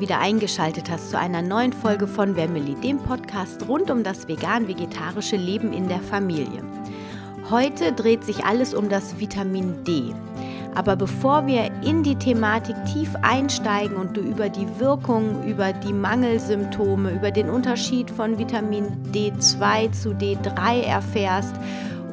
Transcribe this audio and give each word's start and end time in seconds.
Wieder 0.00 0.20
eingeschaltet 0.20 0.90
hast 0.90 1.10
zu 1.10 1.18
einer 1.18 1.40
neuen 1.40 1.72
Folge 1.72 2.06
von 2.06 2.36
Wemmeli, 2.36 2.74
dem 2.74 2.98
Podcast 2.98 3.66
rund 3.66 3.90
um 3.90 4.02
das 4.02 4.28
vegan-vegetarische 4.28 5.36
Leben 5.36 5.72
in 5.72 5.88
der 5.88 6.00
Familie. 6.00 6.62
Heute 7.50 7.92
dreht 7.92 8.22
sich 8.24 8.44
alles 8.44 8.74
um 8.74 8.88
das 8.88 9.18
Vitamin 9.18 9.84
D. 9.84 10.14
Aber 10.74 10.96
bevor 10.96 11.46
wir 11.46 11.70
in 11.82 12.02
die 12.02 12.16
Thematik 12.16 12.76
tief 12.92 13.08
einsteigen 13.22 13.96
und 13.96 14.16
du 14.16 14.20
über 14.20 14.50
die 14.50 14.68
Wirkung, 14.78 15.42
über 15.44 15.72
die 15.72 15.94
Mangelsymptome, 15.94 17.12
über 17.12 17.30
den 17.30 17.48
Unterschied 17.48 18.10
von 18.10 18.38
Vitamin 18.38 18.88
D2 19.12 19.92
zu 19.92 20.10
D3 20.10 20.82
erfährst 20.82 21.54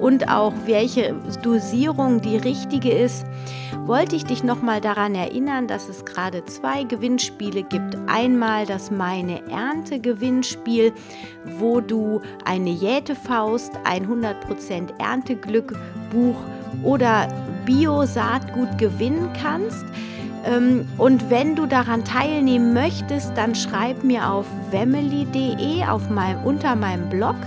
und 0.04 0.28
auch 0.28 0.52
welche 0.66 1.16
Dosierung 1.44 2.20
die 2.20 2.36
richtige 2.36 2.92
ist, 2.92 3.26
wollte 3.86 4.18
ich 4.18 4.26
dich 4.26 4.44
nochmal 4.44 4.82
daran 4.82 5.16
erinnern, 5.16 5.66
dass 5.68 5.88
es 5.88 6.04
gerade 6.04 6.44
zwei 6.44 6.84
Gewinnspiele 6.84 7.64
gibt. 7.64 7.96
Einmal 8.08 8.66
das 8.66 8.92
Meine 8.92 9.50
Ernte 9.50 10.02
Gewinnspiel, 10.02 10.92
wo 11.58 11.80
du 11.80 12.20
eine 12.44 12.72
Jätefaust, 12.72 13.72
ein 13.86 14.06
100% 14.06 15.00
Ernteglück 15.00 15.74
Buch 16.12 16.36
oder 16.84 17.30
Bio-Saatgut 17.66 18.78
gewinnen 18.78 19.30
kannst. 19.42 19.86
Ähm, 20.46 20.86
und 20.98 21.30
wenn 21.30 21.56
du 21.56 21.66
daran 21.66 22.04
teilnehmen 22.04 22.74
möchtest, 22.74 23.38
dann 23.38 23.56
schreib 23.56 24.04
mir 24.04 24.30
auf 24.30 24.48
wemmeli.de 24.72 25.86
auf 25.86 26.02
unter 26.44 26.76
meinem 26.76 27.08
Blog 27.10 27.38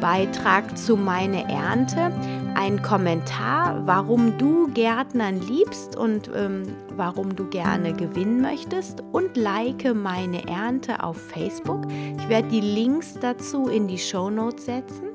Beitrag 0.00 0.76
zu 0.76 0.96
Meine 0.96 1.48
Ernte 1.50 2.12
einen 2.54 2.82
Kommentar, 2.82 3.86
warum 3.86 4.38
du 4.38 4.68
Gärtnern 4.68 5.40
liebst 5.40 5.96
und 5.96 6.30
ähm, 6.34 6.76
warum 6.96 7.36
du 7.36 7.48
gerne 7.48 7.92
gewinnen 7.92 8.40
möchtest 8.40 9.02
und 9.12 9.36
like 9.36 9.94
meine 9.94 10.48
Ernte 10.48 11.02
auf 11.02 11.16
Facebook. 11.16 11.86
Ich 12.18 12.28
werde 12.28 12.48
die 12.48 12.60
Links 12.60 13.14
dazu 13.20 13.68
in 13.68 13.88
die 13.88 13.98
Show 13.98 14.30
Notes 14.30 14.64
setzen. 14.64 15.08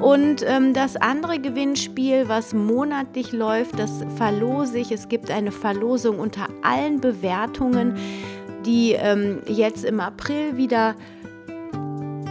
Und 0.00 0.44
ähm, 0.46 0.74
das 0.74 0.96
andere 0.96 1.38
Gewinnspiel, 1.38 2.28
was 2.28 2.52
monatlich 2.52 3.32
läuft, 3.32 3.78
das 3.78 4.04
verlose 4.16 4.78
ich. 4.78 4.92
Es 4.92 5.08
gibt 5.08 5.30
eine 5.30 5.52
Verlosung 5.52 6.18
unter 6.18 6.48
allen 6.62 7.00
Bewertungen, 7.00 7.96
die 8.66 8.92
ähm, 8.92 9.40
jetzt 9.46 9.84
im 9.84 10.00
April 10.00 10.56
wieder 10.56 10.94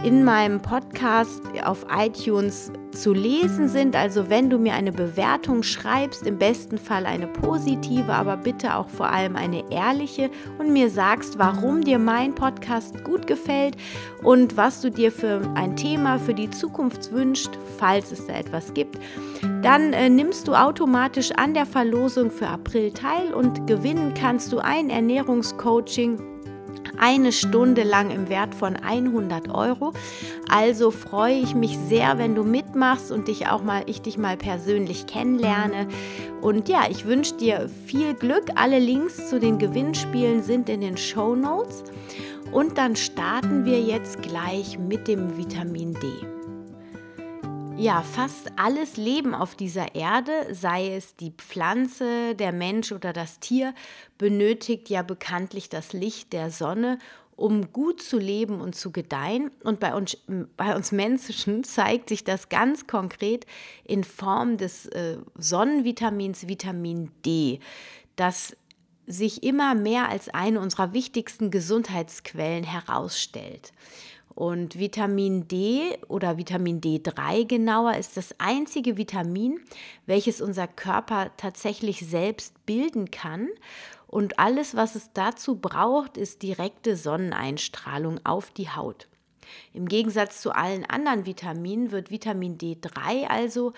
in 0.04 0.22
meinem 0.22 0.60
Podcast 0.60 1.42
auf 1.64 1.86
iTunes 1.90 2.70
zu 2.92 3.14
lesen 3.14 3.68
sind. 3.68 3.96
Also 3.96 4.28
wenn 4.28 4.50
du 4.50 4.58
mir 4.58 4.74
eine 4.74 4.92
Bewertung 4.92 5.62
schreibst, 5.62 6.26
im 6.26 6.38
besten 6.38 6.76
Fall 6.76 7.06
eine 7.06 7.26
positive, 7.26 8.12
aber 8.12 8.36
bitte 8.36 8.76
auch 8.76 8.90
vor 8.90 9.10
allem 9.10 9.34
eine 9.34 9.64
ehrliche 9.72 10.30
und 10.58 10.74
mir 10.74 10.90
sagst, 10.90 11.38
warum 11.38 11.80
dir 11.80 11.98
mein 11.98 12.34
Podcast 12.34 13.02
gut 13.02 13.26
gefällt 13.26 13.78
und 14.22 14.58
was 14.58 14.82
du 14.82 14.90
dir 14.90 15.10
für 15.10 15.40
ein 15.54 15.74
Thema 15.74 16.18
für 16.18 16.34
die 16.34 16.50
Zukunft 16.50 17.10
wünschst, 17.10 17.58
falls 17.78 18.12
es 18.12 18.26
da 18.26 18.34
etwas 18.34 18.74
gibt, 18.74 18.98
dann 19.62 19.94
äh, 19.94 20.10
nimmst 20.10 20.46
du 20.46 20.54
automatisch 20.54 21.32
an 21.32 21.54
der 21.54 21.64
Verlosung 21.64 22.30
für 22.30 22.48
April 22.48 22.92
teil 22.92 23.32
und 23.32 23.66
gewinnen 23.66 24.12
kannst 24.12 24.52
du 24.52 24.58
ein 24.58 24.90
Ernährungscoaching 24.90 26.33
eine 26.98 27.32
Stunde 27.32 27.82
lang 27.82 28.10
im 28.10 28.28
Wert 28.28 28.54
von 28.54 28.76
100 28.76 29.48
Euro. 29.54 29.92
Also 30.48 30.90
freue 30.90 31.34
ich 31.34 31.54
mich 31.54 31.78
sehr, 31.88 32.18
wenn 32.18 32.34
du 32.34 32.44
mitmachst 32.44 33.10
und 33.10 33.28
dich 33.28 33.48
auch 33.48 33.62
mal, 33.62 33.82
ich 33.86 34.02
dich 34.02 34.18
mal 34.18 34.36
persönlich 34.36 35.06
kennenlerne. 35.06 35.88
Und 36.40 36.68
ja, 36.68 36.82
ich 36.90 37.06
wünsche 37.06 37.34
dir 37.34 37.68
viel 37.86 38.14
Glück. 38.14 38.44
Alle 38.54 38.78
Links 38.78 39.28
zu 39.30 39.40
den 39.40 39.58
Gewinnspielen 39.58 40.42
sind 40.42 40.68
in 40.68 40.80
den 40.80 40.96
Show 40.96 41.34
Notes. 41.34 41.84
Und 42.52 42.78
dann 42.78 42.96
starten 42.96 43.64
wir 43.64 43.80
jetzt 43.80 44.22
gleich 44.22 44.78
mit 44.78 45.08
dem 45.08 45.36
Vitamin 45.36 45.94
D. 45.94 46.33
Ja, 47.76 48.02
fast 48.02 48.52
alles 48.56 48.96
Leben 48.96 49.34
auf 49.34 49.56
dieser 49.56 49.96
Erde, 49.96 50.54
sei 50.54 50.94
es 50.94 51.16
die 51.16 51.32
Pflanze, 51.32 52.36
der 52.36 52.52
Mensch 52.52 52.92
oder 52.92 53.12
das 53.12 53.40
Tier, 53.40 53.74
benötigt 54.16 54.88
ja 54.88 55.02
bekanntlich 55.02 55.68
das 55.68 55.92
Licht 55.92 56.32
der 56.32 56.52
Sonne, 56.52 56.98
um 57.34 57.72
gut 57.72 58.00
zu 58.00 58.16
leben 58.16 58.60
und 58.60 58.76
zu 58.76 58.92
gedeihen. 58.92 59.50
Und 59.64 59.80
bei 59.80 59.92
uns, 59.94 60.16
bei 60.56 60.76
uns 60.76 60.92
Menschen 60.92 61.64
zeigt 61.64 62.10
sich 62.10 62.22
das 62.22 62.48
ganz 62.48 62.86
konkret 62.86 63.44
in 63.84 64.04
Form 64.04 64.56
des 64.56 64.86
äh, 64.86 65.18
Sonnenvitamins 65.36 66.46
Vitamin 66.46 67.10
D, 67.26 67.58
das 68.14 68.56
sich 69.06 69.42
immer 69.42 69.74
mehr 69.74 70.08
als 70.08 70.28
eine 70.28 70.60
unserer 70.60 70.92
wichtigsten 70.92 71.50
Gesundheitsquellen 71.50 72.64
herausstellt. 72.64 73.72
Und 74.34 74.78
Vitamin 74.78 75.46
D 75.46 75.96
oder 76.08 76.36
Vitamin 76.38 76.80
D3 76.80 77.46
genauer 77.46 77.96
ist 77.96 78.16
das 78.16 78.34
einzige 78.38 78.96
Vitamin, 78.96 79.60
welches 80.06 80.40
unser 80.40 80.66
Körper 80.66 81.30
tatsächlich 81.36 82.00
selbst 82.00 82.66
bilden 82.66 83.10
kann. 83.10 83.48
Und 84.08 84.38
alles, 84.38 84.74
was 84.74 84.96
es 84.96 85.10
dazu 85.12 85.56
braucht, 85.56 86.16
ist 86.16 86.42
direkte 86.42 86.96
Sonneneinstrahlung 86.96 88.20
auf 88.24 88.50
die 88.50 88.70
Haut. 88.70 89.08
Im 89.72 89.86
Gegensatz 89.86 90.40
zu 90.40 90.52
allen 90.52 90.84
anderen 90.84 91.26
Vitaminen 91.26 91.90
wird 91.90 92.10
Vitamin 92.10 92.58
D3 92.58 93.26
also 93.28 93.72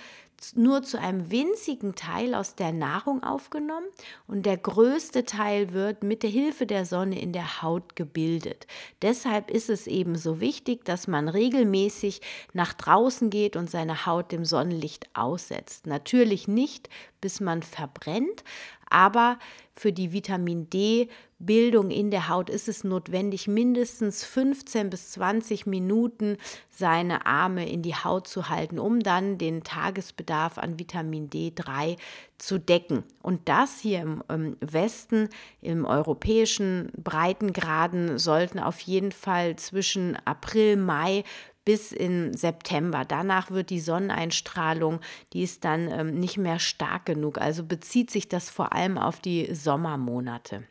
nur 0.55 0.83
zu 0.83 1.01
einem 1.01 1.31
winzigen 1.31 1.95
Teil 1.95 2.35
aus 2.35 2.55
der 2.55 2.73
Nahrung 2.73 3.23
aufgenommen 3.23 3.87
und 4.27 4.47
der 4.47 4.57
größte 4.57 5.25
Teil 5.25 5.73
wird 5.73 6.03
mit 6.03 6.23
der 6.23 6.31
Hilfe 6.31 6.67
der 6.67 6.85
Sonne 6.85 7.21
in 7.21 7.33
der 7.33 7.63
Haut 7.63 7.97
gebildet. 7.97 8.67
Deshalb 9.03 9.51
ist 9.51 9.71
es 9.71 9.87
eben 9.87 10.17
so 10.17 10.41
wichtig, 10.41 10.85
dass 10.85 11.09
man 11.09 11.29
regelmäßig 11.29 12.21
nach 12.53 12.75
draußen 12.75 13.31
geht 13.31 13.57
und 13.57 13.71
seine 13.71 14.07
Haut 14.07 14.31
dem 14.33 14.45
Sonnenlicht 14.45 15.09
aussetzt. 15.15 15.87
Natürlich 15.87 16.49
nicht, 16.49 16.89
bis 17.21 17.41
man 17.41 17.63
verbrennt, 17.63 18.45
aber 18.91 19.39
für 19.73 19.93
die 19.93 20.13
Vitamin 20.13 20.71
D-Bildung 20.71 21.91
in 21.91 22.11
der 22.11 22.31
Haut 22.31 22.49
ist 22.49 22.67
es 22.67 22.83
notwendig, 22.83 23.47
mindestens 23.47 24.25
15 24.25 24.89
bis 24.89 25.13
20 25.13 25.67
Minuten 25.67 26.39
seine 26.71 27.27
Arme 27.27 27.69
in 27.69 27.83
die 27.83 27.95
Haut 27.95 28.27
zu 28.27 28.49
halten, 28.49 28.79
um 28.79 29.01
dann 29.01 29.37
den 29.37 29.65
Tagesbedarf 29.65 30.57
an 30.57 30.79
Vitamin 30.79 31.29
D3 31.29 31.99
zu 32.39 32.59
decken. 32.59 33.05
Und 33.21 33.49
das 33.51 33.81
hier 33.81 34.01
im, 34.01 34.23
im 34.29 34.57
Westen, 34.61 35.29
im 35.61 35.85
europäischen 35.85 36.91
Breitengraden, 36.97 38.19
sollten 38.19 38.59
auf 38.59 38.81
jeden 38.81 39.13
Fall 39.13 39.57
zwischen 39.57 40.17
April, 40.25 40.77
Mai 40.77 41.23
bis 41.67 41.93
in 41.93 42.35
September. 42.35 43.05
Danach 43.05 43.51
wird 43.51 43.69
die 43.69 43.81
Sonneneinstrahlung, 43.81 45.01
die 45.35 45.43
ist 45.43 45.65
dann 45.65 45.91
ähm, 45.91 46.19
nicht 46.19 46.39
mehr 46.39 46.59
stark 46.59 47.05
genug. 47.05 47.37
Also 47.39 47.65
bezieht 47.65 48.11
sich 48.11 48.29
das 48.31 48.49
vor 48.49 48.73
allem 48.73 48.97
auf 48.97 49.21
die 49.21 49.55
Sommermonate. 49.55 50.63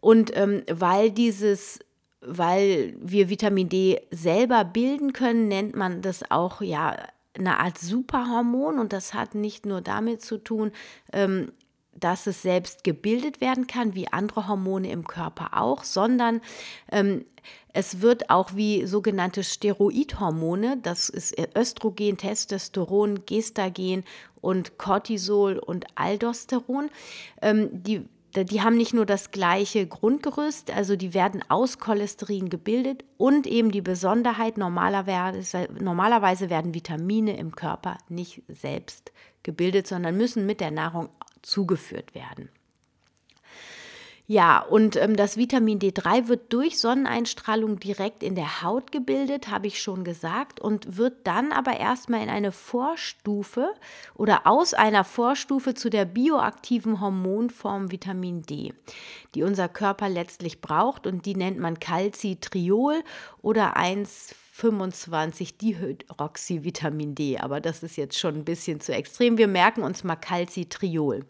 Und 0.00 0.36
ähm, 0.36 0.62
weil 0.70 1.10
dieses 1.10 1.78
weil 2.22 2.94
wir 3.00 3.30
Vitamin 3.30 3.70
D 3.70 3.98
selber 4.10 4.64
bilden 4.64 5.14
können, 5.14 5.48
nennt 5.48 5.74
man 5.74 6.02
das 6.02 6.30
auch 6.30 6.60
ja 6.60 6.94
eine 7.38 7.58
Art 7.58 7.78
Superhormon 7.78 8.78
und 8.78 8.92
das 8.92 9.14
hat 9.14 9.34
nicht 9.34 9.64
nur 9.64 9.80
damit 9.80 10.20
zu 10.20 10.36
tun, 10.36 10.72
ähm, 11.12 11.52
dass 11.94 12.26
es 12.26 12.42
selbst 12.42 12.84
gebildet 12.84 13.40
werden 13.40 13.66
kann, 13.66 13.94
wie 13.94 14.12
andere 14.12 14.48
Hormone 14.48 14.90
im 14.90 15.06
Körper 15.06 15.60
auch, 15.60 15.84
sondern 15.84 16.40
ähm, 16.90 17.24
es 17.72 18.00
wird 18.00 18.30
auch 18.30 18.54
wie 18.54 18.86
sogenannte 18.86 19.44
Steroidhormone, 19.44 20.78
das 20.82 21.08
ist 21.08 21.36
Östrogen, 21.56 22.16
Testosteron, 22.16 23.26
Gestagen 23.26 24.04
und 24.40 24.78
Cortisol 24.78 25.58
und 25.58 25.86
Aldosteron, 25.94 26.90
ähm, 27.42 27.68
die 27.72 28.02
die 28.36 28.62
haben 28.62 28.76
nicht 28.76 28.94
nur 28.94 29.06
das 29.06 29.32
gleiche 29.32 29.86
Grundgerüst, 29.86 30.70
also 30.70 30.94
die 30.94 31.14
werden 31.14 31.42
aus 31.48 31.78
Cholesterin 31.78 32.48
gebildet 32.48 33.04
und 33.16 33.46
eben 33.46 33.72
die 33.72 33.80
Besonderheit, 33.80 34.56
normalerweise, 34.56 35.68
normalerweise 35.80 36.48
werden 36.48 36.72
Vitamine 36.72 37.36
im 37.36 37.56
Körper 37.56 37.98
nicht 38.08 38.42
selbst 38.46 39.10
gebildet, 39.42 39.88
sondern 39.88 40.16
müssen 40.16 40.46
mit 40.46 40.60
der 40.60 40.70
Nahrung 40.70 41.08
zugeführt 41.42 42.14
werden. 42.14 42.50
Ja, 44.32 44.60
und 44.60 44.94
ähm, 44.94 45.16
das 45.16 45.36
Vitamin 45.36 45.80
D3 45.80 46.28
wird 46.28 46.52
durch 46.52 46.78
Sonneneinstrahlung 46.78 47.80
direkt 47.80 48.22
in 48.22 48.36
der 48.36 48.62
Haut 48.62 48.92
gebildet, 48.92 49.48
habe 49.48 49.66
ich 49.66 49.82
schon 49.82 50.04
gesagt, 50.04 50.60
und 50.60 50.96
wird 50.96 51.26
dann 51.26 51.50
aber 51.50 51.80
erstmal 51.80 52.22
in 52.22 52.28
eine 52.28 52.52
Vorstufe 52.52 53.74
oder 54.14 54.46
aus 54.46 54.72
einer 54.72 55.02
Vorstufe 55.02 55.74
zu 55.74 55.90
der 55.90 56.04
bioaktiven 56.04 57.00
Hormonform 57.00 57.90
Vitamin 57.90 58.42
D, 58.42 58.72
die 59.34 59.42
unser 59.42 59.68
Körper 59.68 60.08
letztlich 60.08 60.60
braucht 60.60 61.08
und 61.08 61.26
die 61.26 61.34
nennt 61.34 61.58
man 61.58 61.80
Calcitriol 61.80 63.02
oder 63.42 63.76
1 63.76 64.36
25 64.52 65.58
Dihydroxyvitamin 65.58 67.16
D, 67.16 67.38
aber 67.38 67.60
das 67.60 67.82
ist 67.82 67.96
jetzt 67.96 68.16
schon 68.16 68.36
ein 68.36 68.44
bisschen 68.44 68.80
zu 68.80 68.92
extrem. 68.92 69.38
Wir 69.38 69.48
merken 69.48 69.82
uns 69.82 70.04
mal 70.04 70.14
Calcitriol. 70.14 71.24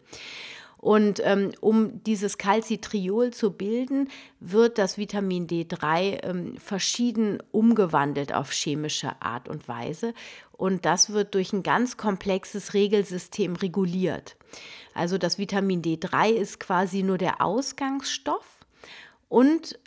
Und 0.81 1.21
ähm, 1.23 1.51
um 1.61 2.03
dieses 2.03 2.39
Calcitriol 2.39 3.31
zu 3.31 3.51
bilden, 3.51 4.09
wird 4.39 4.79
das 4.79 4.97
Vitamin 4.97 5.45
D3 5.45 6.23
ähm, 6.23 6.57
verschieden 6.57 7.37
umgewandelt 7.51 8.33
auf 8.33 8.51
chemische 8.51 9.21
Art 9.21 9.47
und 9.47 9.67
Weise. 9.67 10.15
Und 10.51 10.85
das 10.85 11.11
wird 11.11 11.35
durch 11.35 11.53
ein 11.53 11.61
ganz 11.61 11.97
komplexes 11.97 12.73
Regelsystem 12.73 13.55
reguliert. 13.55 14.35
Also 14.95 15.19
das 15.19 15.37
Vitamin 15.37 15.83
D3 15.83 16.31
ist 16.31 16.59
quasi 16.59 17.03
nur 17.03 17.19
der 17.19 17.41
Ausgangsstoff 17.41 18.65
und 19.29 19.79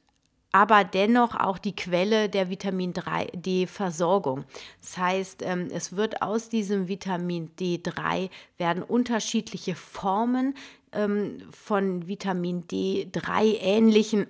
aber 0.54 0.84
dennoch 0.84 1.34
auch 1.34 1.58
die 1.58 1.74
Quelle 1.74 2.28
der 2.28 2.48
Vitamin 2.48 2.94
D-Versorgung. 3.34 4.44
Das 4.80 4.96
heißt, 4.96 5.42
ähm, 5.42 5.68
es 5.72 5.96
wird 5.96 6.22
aus 6.22 6.48
diesem 6.48 6.86
Vitamin 6.86 7.50
D3 7.58 8.30
werden 8.56 8.84
unterschiedliche 8.84 9.74
Formen 9.74 10.54
ähm, 10.94 11.38
von 11.50 12.06
Vitamin 12.06 12.64
D3 12.64 13.58
ähnlichen 13.60 14.26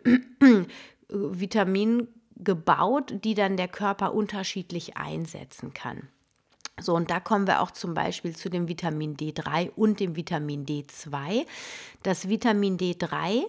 Vitaminen 1.08 2.08
gebaut, 2.36 3.14
die 3.24 3.34
dann 3.34 3.56
der 3.56 3.68
Körper 3.68 4.14
unterschiedlich 4.14 4.96
einsetzen 4.96 5.72
kann. 5.72 6.08
So, 6.80 6.94
und 6.94 7.10
da 7.10 7.20
kommen 7.20 7.46
wir 7.46 7.60
auch 7.60 7.70
zum 7.70 7.94
Beispiel 7.94 8.34
zu 8.34 8.48
dem 8.48 8.66
Vitamin 8.66 9.16
D3 9.16 9.70
und 9.76 10.00
dem 10.00 10.16
Vitamin 10.16 10.66
D2. 10.66 11.46
Das 12.02 12.28
Vitamin 12.28 12.78
D3 12.78 13.44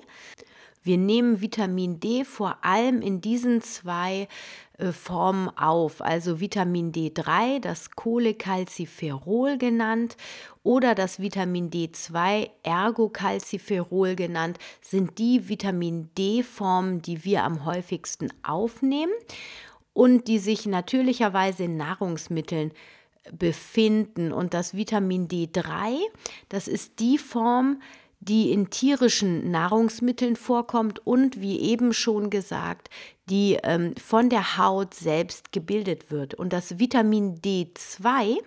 wir 0.86 0.98
nehmen 0.98 1.42
Vitamin 1.42 2.00
D 2.00 2.24
vor 2.24 2.58
allem 2.62 3.02
in 3.02 3.20
diesen 3.20 3.62
zwei 3.62 4.28
äh, 4.78 4.92
Formen 4.92 5.50
auf, 5.58 6.00
also 6.02 6.40
Vitamin 6.40 6.92
D3, 6.92 7.60
das 7.60 7.92
Cholecalciferol 7.92 9.58
genannt, 9.58 10.16
oder 10.62 10.94
das 10.94 11.20
Vitamin 11.20 11.72
D2, 11.72 12.50
Ergocalciferol 12.64 14.16
genannt, 14.16 14.60
sind 14.82 15.18
die 15.18 15.50
Vitamin 15.50 16.10
D-Formen, 16.18 17.02
die 17.02 17.24
wir 17.24 17.44
am 17.44 17.66
häufigsten 17.66 18.30
aufnehmen 18.44 19.14
und 19.94 20.28
die 20.28 20.40
sich 20.40 20.66
natürlicherweise 20.66 21.64
in 21.64 21.78
Nahrungsmitteln 21.78 22.72
befinden. 23.32 24.32
Und 24.32 24.54
das 24.54 24.76
Vitamin 24.76 25.28
D3, 25.28 25.98
das 26.50 26.68
ist 26.68 27.00
die 27.00 27.18
Form, 27.18 27.82
die 28.20 28.52
in 28.52 28.70
tierischen 28.70 29.52
Nahrungsmitteln 29.52 30.36
vorkommt 30.36 31.06
und, 31.06 31.40
wie 31.42 31.60
eben 31.60 31.94
schon 31.94 32.30
gesagt, 32.30 32.90
die 33.30 33.58
ähm, 33.64 33.96
von 33.98 34.30
der 34.30 34.58
Haut 34.58 34.94
selbst 34.94 35.52
gebildet 35.52 36.12
wird. 36.12 36.34
Und 36.34 36.54
das 36.54 36.80
Vitamin 36.80 37.36
D2, 37.42 38.38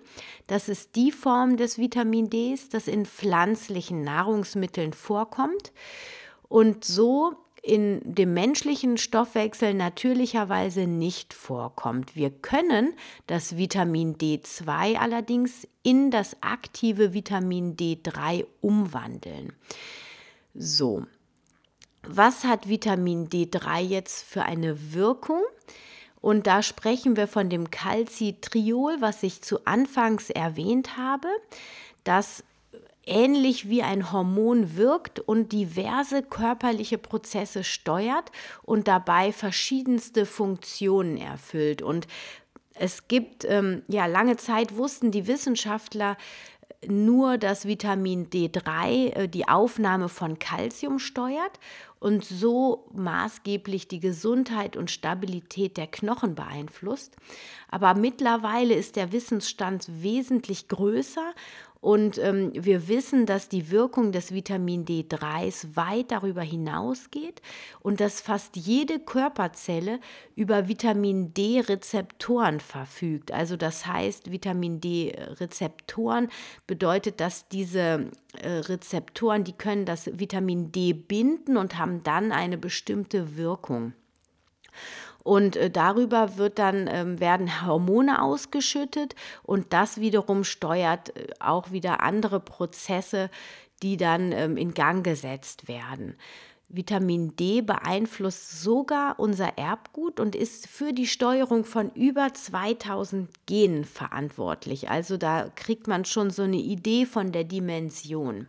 das 0.47 0.69
ist 0.69 0.95
die 0.95 1.11
Form 1.11 1.57
des 1.57 1.77
Vitamin 1.77 2.29
Ds, 2.29 2.69
das 2.69 2.87
in 2.87 3.05
pflanzlichen 3.05 4.03
Nahrungsmitteln 4.03 4.93
vorkommt. 4.93 5.71
Und 6.47 6.83
so 6.83 7.35
in 7.61 8.01
dem 8.03 8.33
menschlichen 8.33 8.97
Stoffwechsel 8.97 9.73
natürlicherweise 9.73 10.87
nicht 10.87 11.33
vorkommt. 11.33 12.15
Wir 12.15 12.29
können 12.29 12.93
das 13.27 13.57
Vitamin 13.57 14.15
D2 14.15 14.97
allerdings 14.97 15.67
in 15.83 16.11
das 16.11 16.37
aktive 16.41 17.13
Vitamin 17.13 17.75
D3 17.75 18.45
umwandeln. 18.61 19.53
So, 20.53 21.05
was 22.03 22.43
hat 22.43 22.69
Vitamin 22.69 23.29
D3 23.29 23.79
jetzt 23.81 24.23
für 24.23 24.43
eine 24.43 24.93
Wirkung? 24.93 25.41
Und 26.21 26.47
da 26.47 26.61
sprechen 26.63 27.15
wir 27.15 27.27
von 27.27 27.49
dem 27.49 27.69
Calcitriol, 27.71 28.97
was 28.99 29.23
ich 29.23 29.41
zu 29.41 29.65
Anfangs 29.65 30.29
erwähnt 30.29 30.97
habe. 30.97 31.27
Das 32.03 32.43
ähnlich 33.09 33.69
wie 33.69 33.83
ein 33.83 34.11
Hormon 34.11 34.77
wirkt 34.77 35.19
und 35.19 35.51
diverse 35.51 36.23
körperliche 36.23 36.97
Prozesse 36.97 37.63
steuert 37.63 38.31
und 38.63 38.87
dabei 38.87 39.31
verschiedenste 39.33 40.25
Funktionen 40.25 41.17
erfüllt. 41.17 41.81
Und 41.81 42.07
es 42.75 43.07
gibt, 43.07 43.43
ähm, 43.45 43.83
ja, 43.87 44.05
lange 44.05 44.37
Zeit 44.37 44.77
wussten 44.77 45.11
die 45.11 45.27
Wissenschaftler 45.27 46.15
nur, 46.87 47.37
dass 47.37 47.65
Vitamin 47.65 48.29
D3 48.29 49.11
äh, 49.11 49.27
die 49.27 49.47
Aufnahme 49.47 50.07
von 50.07 50.39
Kalzium 50.39 50.99
steuert 50.99 51.59
und 51.99 52.23
so 52.23 52.87
maßgeblich 52.93 53.89
die 53.89 53.99
Gesundheit 53.99 54.77
und 54.77 54.89
Stabilität 54.89 55.75
der 55.75 55.87
Knochen 55.87 56.35
beeinflusst. 56.35 57.17
Aber 57.69 57.93
mittlerweile 57.95 58.73
ist 58.75 58.95
der 58.95 59.11
Wissensstand 59.11 59.85
wesentlich 60.01 60.69
größer 60.69 61.33
und 61.81 62.17
ähm, 62.17 62.51
wir 62.53 62.89
wissen, 62.89 63.25
dass 63.25 63.47
die 63.47 63.71
Wirkung 63.71 64.11
des 64.11 64.33
Vitamin 64.33 64.85
D3 64.85 65.75
weit 65.75 66.11
darüber 66.11 66.41
hinausgeht 66.41 67.41
und 67.79 68.01
dass 68.01 68.19
fast 68.19 68.57
jede 68.57 68.99
Körperzelle 68.99 70.01
über 70.35 70.67
Vitamin 70.67 71.33
D-Rezeptoren 71.33 72.59
verfügt. 72.59 73.31
Also 73.31 73.55
das 73.55 73.85
heißt, 73.85 74.29
Vitamin 74.29 74.81
D-Rezeptoren 74.81 76.27
bedeutet, 76.67 77.21
dass 77.21 77.47
diese 77.47 78.11
äh, 78.41 78.49
Rezeptoren, 78.49 79.45
die 79.45 79.53
können 79.53 79.85
das 79.85 80.19
Vitamin 80.19 80.73
D 80.73 80.91
binden 80.91 81.55
und 81.55 81.77
haben 81.77 82.03
dann 82.03 82.33
eine 82.33 82.57
bestimmte 82.57 83.37
Wirkung. 83.37 83.93
Und 85.23 85.55
äh, 85.55 85.69
darüber 85.69 86.37
wird 86.37 86.59
dann, 86.59 86.87
ähm, 86.91 87.19
werden 87.19 87.65
Hormone 87.65 88.21
ausgeschüttet 88.21 89.15
und 89.43 89.73
das 89.73 89.99
wiederum 89.99 90.43
steuert 90.43 91.15
äh, 91.15 91.27
auch 91.39 91.71
wieder 91.71 92.01
andere 92.01 92.39
Prozesse, 92.39 93.29
die 93.83 93.97
dann 93.97 94.31
ähm, 94.31 94.57
in 94.57 94.73
Gang 94.73 95.03
gesetzt 95.03 95.67
werden. 95.67 96.15
Vitamin 96.71 97.35
D 97.35 97.61
beeinflusst 97.61 98.61
sogar 98.61 99.19
unser 99.19 99.57
Erbgut 99.57 100.19
und 100.19 100.35
ist 100.35 100.67
für 100.67 100.93
die 100.93 101.07
Steuerung 101.07 101.65
von 101.65 101.89
über 101.95 102.31
2000 102.31 103.27
Genen 103.47 103.85
verantwortlich. 103.85 104.87
Also 104.89 105.17
da 105.17 105.49
kriegt 105.55 105.87
man 105.87 106.05
schon 106.05 106.29
so 106.29 106.43
eine 106.43 106.57
Idee 106.57 107.07
von 107.07 107.31
der 107.31 107.43
Dimension. 107.43 108.47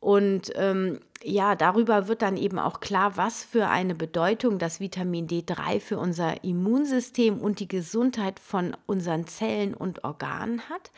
Und 0.00 0.52
ähm, 0.54 1.00
ja, 1.22 1.54
darüber 1.54 2.08
wird 2.08 2.22
dann 2.22 2.36
eben 2.36 2.58
auch 2.58 2.80
klar, 2.80 3.16
was 3.16 3.42
für 3.42 3.68
eine 3.68 3.94
Bedeutung 3.94 4.58
das 4.58 4.80
Vitamin 4.80 5.26
D3 5.26 5.80
für 5.80 5.98
unser 5.98 6.44
Immunsystem 6.44 7.38
und 7.40 7.60
die 7.60 7.68
Gesundheit 7.68 8.38
von 8.38 8.76
unseren 8.86 9.26
Zellen 9.26 9.74
und 9.74 10.04
Organen 10.04 10.60
hat 10.68 10.90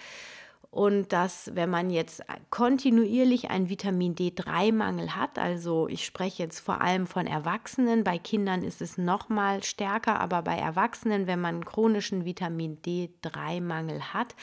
und 0.78 1.12
dass 1.12 1.50
wenn 1.56 1.70
man 1.70 1.90
jetzt 1.90 2.22
kontinuierlich 2.50 3.50
einen 3.50 3.68
Vitamin 3.68 4.14
D3-Mangel 4.14 5.16
hat, 5.16 5.36
also 5.36 5.88
ich 5.88 6.06
spreche 6.06 6.44
jetzt 6.44 6.60
vor 6.60 6.80
allem 6.80 7.08
von 7.08 7.26
Erwachsenen, 7.26 8.04
bei 8.04 8.16
Kindern 8.16 8.62
ist 8.62 8.80
es 8.80 8.96
noch 8.96 9.28
mal 9.28 9.64
stärker, 9.64 10.20
aber 10.20 10.42
bei 10.42 10.56
Erwachsenen, 10.56 11.26
wenn 11.26 11.40
man 11.40 11.64
chronischen 11.64 12.24
Vitamin 12.24 12.78
D3-Mangel 12.80 14.14
hat, 14.14 14.36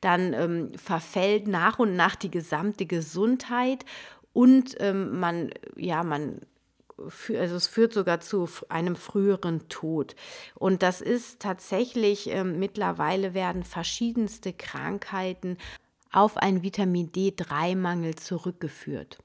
dann 0.00 0.32
ähm, 0.32 0.72
verfällt 0.74 1.46
nach 1.46 1.78
und 1.78 1.94
nach 1.94 2.16
die 2.16 2.32
gesamte 2.32 2.84
Gesundheit 2.84 3.84
und 4.32 4.74
ähm, 4.80 5.20
man 5.20 5.50
ja 5.76 6.02
man 6.02 6.40
also 6.98 7.56
es 7.56 7.66
führt 7.66 7.92
sogar 7.92 8.20
zu 8.20 8.48
einem 8.68 8.96
früheren 8.96 9.68
Tod. 9.68 10.16
Und 10.54 10.82
das 10.82 11.00
ist 11.00 11.40
tatsächlich, 11.40 12.30
äh, 12.30 12.44
mittlerweile 12.44 13.34
werden 13.34 13.64
verschiedenste 13.64 14.52
Krankheiten 14.52 15.58
auf 16.12 16.36
einen 16.36 16.62
Vitamin 16.62 17.12
D3-Mangel 17.12 18.16
zurückgeführt. 18.16 19.18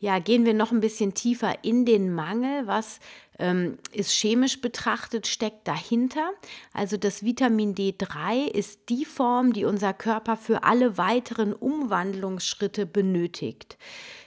Ja, 0.00 0.18
gehen 0.18 0.44
wir 0.44 0.52
noch 0.52 0.70
ein 0.70 0.80
bisschen 0.80 1.14
tiefer 1.14 1.64
in 1.64 1.86
den 1.86 2.12
Mangel. 2.12 2.66
Was 2.66 3.00
ähm, 3.38 3.78
ist 3.92 4.12
chemisch 4.12 4.60
betrachtet, 4.60 5.26
steckt 5.26 5.66
dahinter? 5.66 6.30
Also 6.72 6.96
das 6.96 7.24
Vitamin 7.24 7.74
D3 7.74 8.46
ist 8.46 8.88
die 8.88 9.04
Form, 9.04 9.52
die 9.52 9.64
unser 9.64 9.92
Körper 9.92 10.36
für 10.36 10.64
alle 10.64 10.98
weiteren 10.98 11.52
Umwandlungsschritte 11.52 12.86
benötigt. 12.86 13.76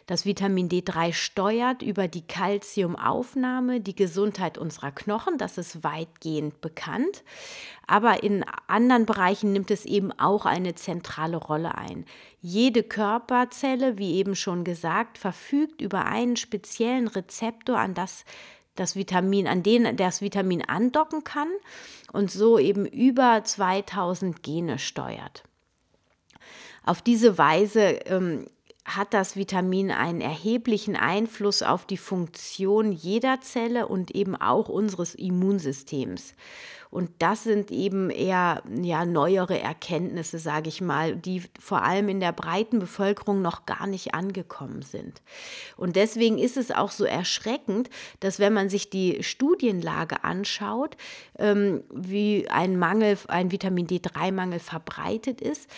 Das 0.07 0.25
Vitamin 0.25 0.69
D3 0.69 1.11
steuert 1.11 1.81
über 1.81 2.07
die 2.07 2.25
Kalziumaufnahme 2.25 3.81
die 3.81 3.95
Gesundheit 3.95 4.57
unserer 4.57 4.91
Knochen, 4.91 5.37
das 5.37 5.57
ist 5.57 5.83
weitgehend 5.83 6.61
bekannt. 6.61 7.25
Aber 7.87 8.23
in 8.23 8.45
anderen 8.67 9.05
Bereichen 9.05 9.51
nimmt 9.51 9.69
es 9.69 9.83
eben 9.83 10.13
auch 10.13 10.45
eine 10.45 10.75
zentrale 10.75 11.35
Rolle 11.35 11.77
ein. 11.77 12.05
Jede 12.41 12.83
Körperzelle, 12.83 13.97
wie 13.97 14.15
eben 14.15 14.35
schon 14.35 14.63
gesagt, 14.63 15.17
verfügt 15.17 15.81
über 15.81 16.05
einen 16.05 16.37
speziellen 16.37 17.09
Rezeptor, 17.09 17.77
an 17.77 17.93
das 17.93 18.23
das 18.79 18.95
Vitamin, 18.95 19.47
an 19.47 19.63
den 19.63 19.97
das 19.97 20.21
Vitamin 20.21 20.61
andocken 20.63 21.23
kann 21.23 21.49
und 22.13 22.31
so 22.31 22.57
eben 22.57 22.85
über 22.85 23.43
2000 23.43 24.43
Gene 24.43 24.79
steuert. 24.79 25.43
Auf 26.83 27.01
diese 27.01 27.37
Weise 27.37 27.81
ähm, 28.05 28.47
hat 28.87 29.13
das 29.13 29.35
Vitamin 29.35 29.91
einen 29.91 30.21
erheblichen 30.21 30.95
Einfluss 30.95 31.61
auf 31.61 31.85
die 31.85 31.97
Funktion 31.97 32.93
jeder 32.93 33.41
Zelle 33.41 33.87
und 33.87 34.15
eben 34.15 34.35
auch 34.35 34.69
unseres 34.69 35.13
Immunsystems. 35.13 36.33
Und 36.89 37.09
das 37.19 37.43
sind 37.43 37.69
eben 37.69 38.09
eher 38.09 38.63
ja, 38.81 39.03
neuere 39.03 39.59
Erkenntnisse, 39.59 40.39
sage 40.39 40.69
ich 40.69 40.79
mal, 40.79 41.17
die 41.17 41.43
vor 41.59 41.83
allem 41.83 42.07
in 42.07 42.21
der 42.21 42.31
breiten 42.31 42.79
Bevölkerung 42.79 43.41
noch 43.41 43.65
gar 43.65 43.87
nicht 43.87 44.13
angekommen 44.13 44.81
sind. 44.83 45.21
Und 45.75 45.97
deswegen 45.97 46.37
ist 46.37 46.55
es 46.55 46.71
auch 46.71 46.91
so 46.91 47.03
erschreckend, 47.03 47.89
dass 48.21 48.39
wenn 48.39 48.53
man 48.53 48.69
sich 48.69 48.89
die 48.89 49.21
Studienlage 49.21 50.23
anschaut, 50.23 50.95
ähm, 51.37 51.83
wie 51.93 52.47
ein 52.49 52.79
Mangel, 52.79 53.17
ein 53.27 53.51
Vitamin 53.51 53.87
D3-Mangel 53.87 54.59
verbreitet 54.59 55.41
ist, 55.41 55.69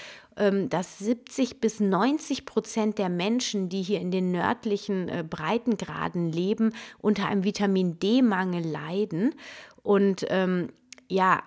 dass 0.70 1.00
70 1.00 1.60
bis 1.60 1.80
90 1.80 2.46
Prozent 2.46 2.98
der 2.98 3.10
Menschen, 3.10 3.70
die 3.70 3.82
hier 3.82 4.00
in 4.00 4.12
den 4.12 4.32
nördlichen 4.32 5.10
äh, 5.10 5.24
Breitengraden 5.30 6.32
leben, 6.32 6.74
unter 7.00 7.28
einem 7.28 7.44
Vitamin 7.44 8.00
D-Mangel 8.00 8.66
leiden. 8.66 9.36
Und 9.84 10.26
ähm, 10.30 10.70
ja, 11.12 11.42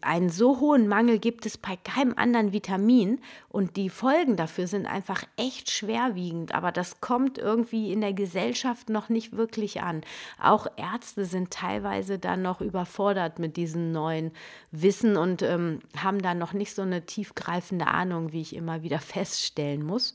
einen 0.00 0.30
so 0.30 0.60
hohen 0.60 0.86
Mangel 0.86 1.18
gibt 1.18 1.44
es 1.44 1.58
bei 1.58 1.76
keinem 1.76 2.14
anderen 2.16 2.52
Vitamin 2.52 3.20
und 3.48 3.76
die 3.76 3.90
Folgen 3.90 4.36
dafür 4.36 4.68
sind 4.68 4.86
einfach 4.86 5.24
echt 5.36 5.72
schwerwiegend, 5.72 6.54
aber 6.54 6.70
das 6.70 7.00
kommt 7.00 7.36
irgendwie 7.36 7.92
in 7.92 8.00
der 8.00 8.12
Gesellschaft 8.12 8.88
noch 8.88 9.08
nicht 9.08 9.36
wirklich 9.36 9.82
an. 9.82 10.02
Auch 10.40 10.68
Ärzte 10.76 11.24
sind 11.24 11.50
teilweise 11.50 12.20
dann 12.20 12.42
noch 12.42 12.60
überfordert 12.60 13.40
mit 13.40 13.56
diesem 13.56 13.90
neuen 13.90 14.30
Wissen 14.70 15.16
und 15.16 15.42
ähm, 15.42 15.80
haben 15.96 16.22
da 16.22 16.34
noch 16.34 16.52
nicht 16.52 16.72
so 16.72 16.82
eine 16.82 17.04
tiefgreifende 17.04 17.88
Ahnung, 17.88 18.32
wie 18.32 18.40
ich 18.40 18.54
immer 18.54 18.84
wieder 18.84 19.00
feststellen 19.00 19.82
muss. 19.82 20.14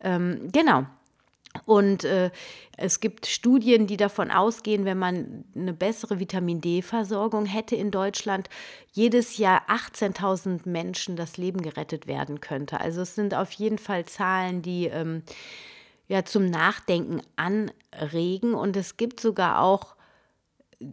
Ähm, 0.00 0.48
genau. 0.52 0.86
Und 1.64 2.04
äh, 2.04 2.30
es 2.76 3.00
gibt 3.00 3.26
Studien, 3.26 3.86
die 3.86 3.96
davon 3.96 4.30
ausgehen, 4.30 4.84
wenn 4.84 4.98
man 4.98 5.44
eine 5.54 5.72
bessere 5.72 6.20
Vitamin 6.20 6.60
D-Versorgung 6.60 7.46
hätte 7.46 7.74
in 7.74 7.90
Deutschland, 7.90 8.48
jedes 8.92 9.38
Jahr 9.38 9.62
18.000 9.68 10.68
Menschen 10.68 11.16
das 11.16 11.36
Leben 11.36 11.62
gerettet 11.62 12.06
werden 12.06 12.40
könnte. 12.40 12.80
Also 12.80 13.00
es 13.02 13.14
sind 13.14 13.34
auf 13.34 13.52
jeden 13.52 13.78
Fall 13.78 14.04
Zahlen, 14.04 14.62
die 14.62 14.86
ähm, 14.86 15.22
ja 16.06 16.24
zum 16.24 16.46
Nachdenken 16.50 17.20
anregen. 17.36 18.54
Und 18.54 18.76
es 18.76 18.96
gibt 18.96 19.20
sogar 19.20 19.62
auch 19.62 19.96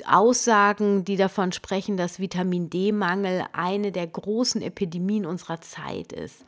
Aussagen, 0.08 1.06
die 1.06 1.16
davon 1.16 1.52
sprechen, 1.52 1.96
dass 1.96 2.20
Vitamin 2.20 2.70
D-Mangel 2.70 3.46
eine 3.54 3.92
der 3.92 4.08
großen 4.08 4.62
Epidemien 4.62 5.26
unserer 5.26 5.62
Zeit 5.62 6.12
ist. 6.12 6.44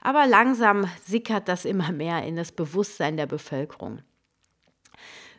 Aber 0.00 0.26
langsam 0.26 0.88
sickert 1.04 1.48
das 1.48 1.64
immer 1.64 1.92
mehr 1.92 2.24
in 2.24 2.36
das 2.36 2.52
Bewusstsein 2.52 3.16
der 3.16 3.26
Bevölkerung. 3.26 4.00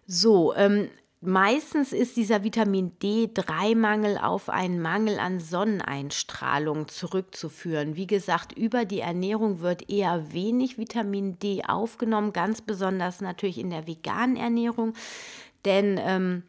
So, 0.06 0.54
ähm, 0.56 0.90
meistens 1.20 1.92
ist 1.92 2.16
dieser 2.16 2.44
Vitamin 2.44 2.94
D3-Mangel 3.02 4.18
auf 4.18 4.50
einen 4.50 4.82
Mangel 4.82 5.20
an 5.20 5.40
Sonneneinstrahlung 5.40 6.88
zurückzuführen. 6.88 7.96
Wie 7.96 8.08
gesagt, 8.08 8.58
über 8.58 8.86
die 8.86 9.02
Ernährung 9.02 9.60
wird 9.60 9.90
eher 9.90 10.32
wenig 10.32 10.78
Vitamin 10.78 11.40
D 11.40 11.64
aufgenommen, 11.68 12.34
ganz 12.34 12.62
besonders 12.62 13.20
natürlich 13.22 13.58
in 13.58 13.70
der 13.70 13.88
veganen 13.88 14.38
Ernährung, 14.38 14.94
denn 15.66 16.00
ähm, 16.02 16.44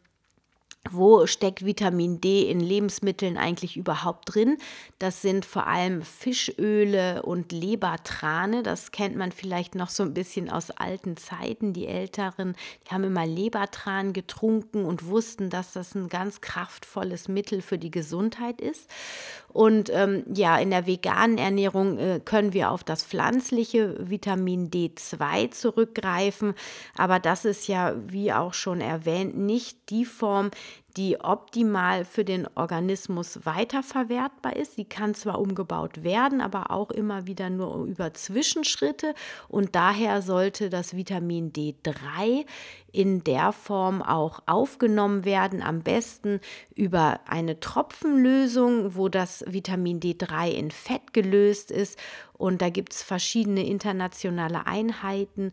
wo 0.91 1.27
steckt 1.27 1.65
Vitamin 1.65 2.21
D 2.21 2.49
in 2.49 2.61
Lebensmitteln 2.61 3.37
eigentlich 3.37 3.77
überhaupt 3.77 4.33
drin? 4.33 4.57
Das 4.97 5.21
sind 5.21 5.45
vor 5.45 5.67
allem 5.67 6.01
Fischöle 6.01 7.21
und 7.23 7.51
Lebertrane. 7.51 8.63
Das 8.63 8.91
kennt 8.91 9.15
man 9.15 9.31
vielleicht 9.31 9.75
noch 9.75 9.89
so 9.89 10.03
ein 10.03 10.13
bisschen 10.13 10.49
aus 10.49 10.71
alten 10.71 11.17
Zeiten. 11.17 11.73
Die 11.73 11.85
Älteren, 11.85 12.55
die 12.87 12.93
haben 12.93 13.03
immer 13.03 13.25
Lebertran 13.25 14.13
getrunken 14.13 14.85
und 14.85 15.05
wussten, 15.05 15.49
dass 15.49 15.73
das 15.73 15.95
ein 15.95 16.07
ganz 16.07 16.41
kraftvolles 16.41 17.27
Mittel 17.27 17.61
für 17.61 17.77
die 17.77 17.91
Gesundheit 17.91 18.61
ist. 18.61 18.89
Und 19.49 19.89
ähm, 19.91 20.23
ja, 20.33 20.57
in 20.57 20.69
der 20.69 20.87
veganen 20.87 21.37
Ernährung 21.37 21.97
äh, 21.97 22.21
können 22.23 22.53
wir 22.53 22.71
auf 22.71 22.83
das 22.83 23.03
pflanzliche 23.03 23.95
Vitamin 24.09 24.69
D2 24.69 25.51
zurückgreifen. 25.51 26.53
Aber 26.97 27.19
das 27.19 27.45
ist 27.45 27.67
ja, 27.67 27.95
wie 28.07 28.31
auch 28.31 28.53
schon 28.53 28.79
erwähnt, 28.79 29.37
nicht 29.37 29.89
die 29.89 30.05
Form, 30.05 30.51
die 30.97 31.19
optimal 31.19 32.05
für 32.05 32.25
den 32.25 32.47
Organismus 32.55 33.45
weiterverwertbar 33.45 34.55
ist. 34.55 34.75
Sie 34.75 34.85
kann 34.85 35.13
zwar 35.13 35.39
umgebaut 35.39 36.03
werden, 36.03 36.41
aber 36.41 36.71
auch 36.71 36.91
immer 36.91 37.27
wieder 37.27 37.49
nur 37.49 37.85
über 37.85 38.13
Zwischenschritte 38.13 39.13
und 39.47 39.75
daher 39.75 40.21
sollte 40.21 40.69
das 40.69 40.95
Vitamin 40.95 41.51
D3 41.53 42.45
in 42.91 43.23
der 43.23 43.51
Form 43.51 44.01
auch 44.01 44.41
aufgenommen 44.45 45.25
werden, 45.25 45.61
am 45.61 45.81
besten 45.81 46.39
über 46.75 47.19
eine 47.27 47.59
Tropfenlösung, 47.59 48.95
wo 48.95 49.09
das 49.09 49.43
Vitamin 49.47 49.99
D3 49.99 50.49
in 50.49 50.71
Fett 50.71 51.13
gelöst 51.13 51.71
ist. 51.71 51.99
Und 52.39 52.61
da 52.61 52.69
gibt 52.69 52.93
es 52.93 53.03
verschiedene 53.03 53.67
internationale 53.67 54.65
Einheiten, 54.65 55.51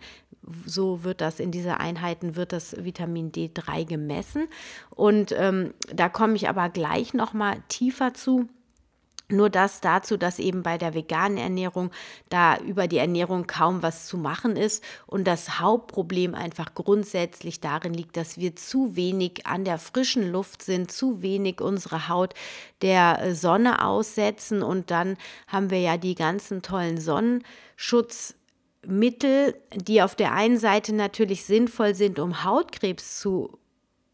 so 0.65 1.03
wird 1.03 1.21
das 1.21 1.41
in 1.41 1.51
dieser 1.51 1.81
Einheiten 1.81 2.37
wird 2.37 2.53
das 2.53 2.85
Vitamin 2.85 3.33
D3 3.33 3.85
gemessen. 3.85 4.47
Und 4.91 5.35
ähm, 5.37 5.75
da 5.93 6.09
komme 6.09 6.37
ich 6.37 6.49
aber 6.49 6.69
gleich 6.69 7.13
noch 7.13 7.33
mal 7.33 7.57
tiefer 7.69 8.15
zu. 8.15 8.49
Nur 9.29 9.51
das 9.51 9.81
dazu, 9.81 10.17
dass 10.17 10.39
eben 10.39 10.63
bei 10.63 10.79
der 10.79 10.95
veganen 10.95 11.37
Ernährung 11.37 11.91
da 12.29 12.59
über 12.59 12.87
die 12.87 12.99
Ernährung 12.99 13.49
kaum 13.49 13.83
was 13.83 14.07
zu 14.07 14.19
machen 14.19 14.55
ist. 14.57 14.85
Und 15.07 15.27
das 15.27 15.59
Hauptproblem 15.59 16.35
einfach 16.37 16.75
grundsätzlich 16.75 17.61
darin 17.61 17.93
liegt, 17.93 18.17
dass 18.17 18.39
wir 18.39 18.55
zu 18.55 18.95
wenig 18.95 19.45
an 19.45 19.65
der 19.65 19.79
frischen 19.79 20.31
Luft 20.31 20.63
sind, 20.63 20.93
zu 20.93 21.23
wenig 21.23 21.61
unsere 21.61 22.09
Haut 22.09 22.35
der 22.83 23.35
Sonne 23.35 23.85
aussetzen. 23.85 24.63
Und 24.63 24.93
dann 24.93 25.17
haben 25.49 25.71
wir 25.71 25.81
ja 25.81 25.97
die 25.97 26.15
ganzen 26.15 26.63
tollen 26.63 27.01
Sonnenschutz 27.01 28.35
Mittel, 28.87 29.61
die 29.75 30.03
auf 30.03 30.15
der 30.15 30.33
einen 30.35 30.59
Seite 30.59 30.95
natürlich 30.95 31.45
sinnvoll 31.45 31.97
sind, 31.97 32.21
um 32.21 32.45
Hautkrebs 32.45 33.19
zu 33.19 33.59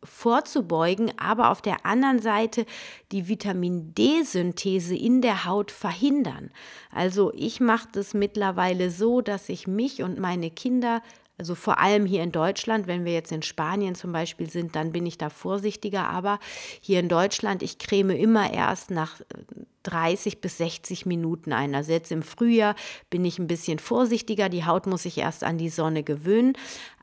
vorzubeugen, 0.04 1.12
aber 1.18 1.50
auf 1.50 1.62
der 1.62 1.86
anderen 1.86 2.20
Seite 2.20 2.66
die 3.12 3.28
Vitamin 3.28 3.94
D-Synthese 3.94 4.96
in 4.96 5.22
der 5.22 5.44
Haut 5.44 5.70
verhindern. 5.70 6.50
Also 6.90 7.32
ich 7.34 7.60
mache 7.60 7.88
das 7.92 8.14
mittlerweile 8.14 8.90
so, 8.90 9.20
dass 9.20 9.48
ich 9.48 9.66
mich 9.66 10.02
und 10.02 10.18
meine 10.18 10.50
Kinder 10.50 11.02
also 11.38 11.56
vor 11.56 11.80
allem 11.80 12.06
hier 12.06 12.22
in 12.22 12.30
Deutschland, 12.30 12.86
wenn 12.86 13.04
wir 13.04 13.14
jetzt 13.14 13.32
in 13.32 13.42
Spanien 13.42 13.96
zum 13.96 14.12
Beispiel 14.12 14.48
sind, 14.48 14.76
dann 14.76 14.92
bin 14.92 15.06
ich 15.06 15.18
da 15.18 15.28
vorsichtiger. 15.28 16.08
Aber 16.08 16.38
hier 16.80 17.00
in 17.00 17.08
Deutschland, 17.08 17.64
ich 17.64 17.78
creme 17.78 18.10
immer 18.10 18.52
erst 18.52 18.92
nach 18.92 19.16
30 19.82 20.40
bis 20.40 20.58
60 20.58 21.06
Minuten 21.06 21.52
ein. 21.52 21.74
Also 21.74 21.90
jetzt 21.90 22.12
im 22.12 22.22
Frühjahr 22.22 22.76
bin 23.10 23.24
ich 23.24 23.38
ein 23.38 23.48
bisschen 23.48 23.78
vorsichtiger. 23.78 24.48
Die 24.48 24.64
Haut 24.64 24.86
muss 24.86 25.02
sich 25.02 25.18
erst 25.18 25.42
an 25.42 25.58
die 25.58 25.70
Sonne 25.70 26.04
gewöhnen. 26.04 26.52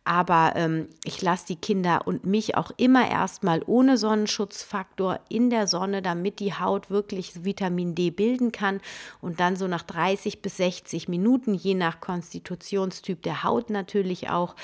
Aber 0.10 0.54
ähm, 0.56 0.88
ich 1.04 1.22
lasse 1.22 1.46
die 1.46 1.56
Kinder 1.56 2.08
und 2.08 2.26
mich 2.26 2.58
auch 2.58 2.72
immer 2.78 3.08
erstmal 3.08 3.62
ohne 3.68 3.96
Sonnenschutzfaktor 3.96 5.20
in 5.30 5.52
der 5.52 5.68
Sonne, 5.68 6.02
damit 6.02 6.40
die 6.40 6.56
Haut 6.56 6.90
wirklich 6.90 7.46
Vitamin 7.46 7.94
D 7.94 8.10
bilden 8.10 8.52
kann. 8.52 8.82
Und 9.22 9.40
dann 9.40 9.56
so 9.56 9.68
nach 9.68 9.84
30 9.84 10.42
bis 10.42 10.58
60 10.58 11.10
Minuten, 11.10 11.54
je 11.54 11.76
nach 11.76 12.00
Konstitutionstyp 12.02 13.22
der 13.22 13.44
Haut 13.44 13.70
natürlich 13.70 14.32
auch, 14.32 14.56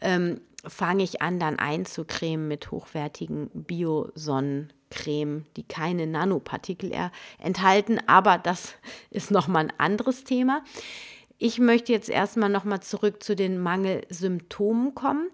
ähm, 0.00 0.40
fange 0.64 1.02
ich 1.02 1.20
an, 1.20 1.40
dann 1.40 1.58
einzucremen 1.58 2.46
mit 2.46 2.70
hochwertigen 2.70 3.50
Bio-Sonnencreme, 3.52 5.44
die 5.56 5.64
keine 5.64 6.06
Nanopartikel 6.06 6.92
enthalten. 7.40 7.98
Aber 8.06 8.38
das 8.38 8.74
ist 9.10 9.32
nochmal 9.32 9.64
ein 9.64 9.72
anderes 9.76 10.22
Thema. 10.22 10.62
Ich 11.38 11.58
möchte 11.58 11.92
jetzt 11.92 12.08
erstmal 12.08 12.48
nochmal 12.48 12.80
zurück 12.80 13.22
zu 13.22 13.34
den 13.34 13.58
Mangelsymptomen 13.58 14.94
kommen. 14.94 15.28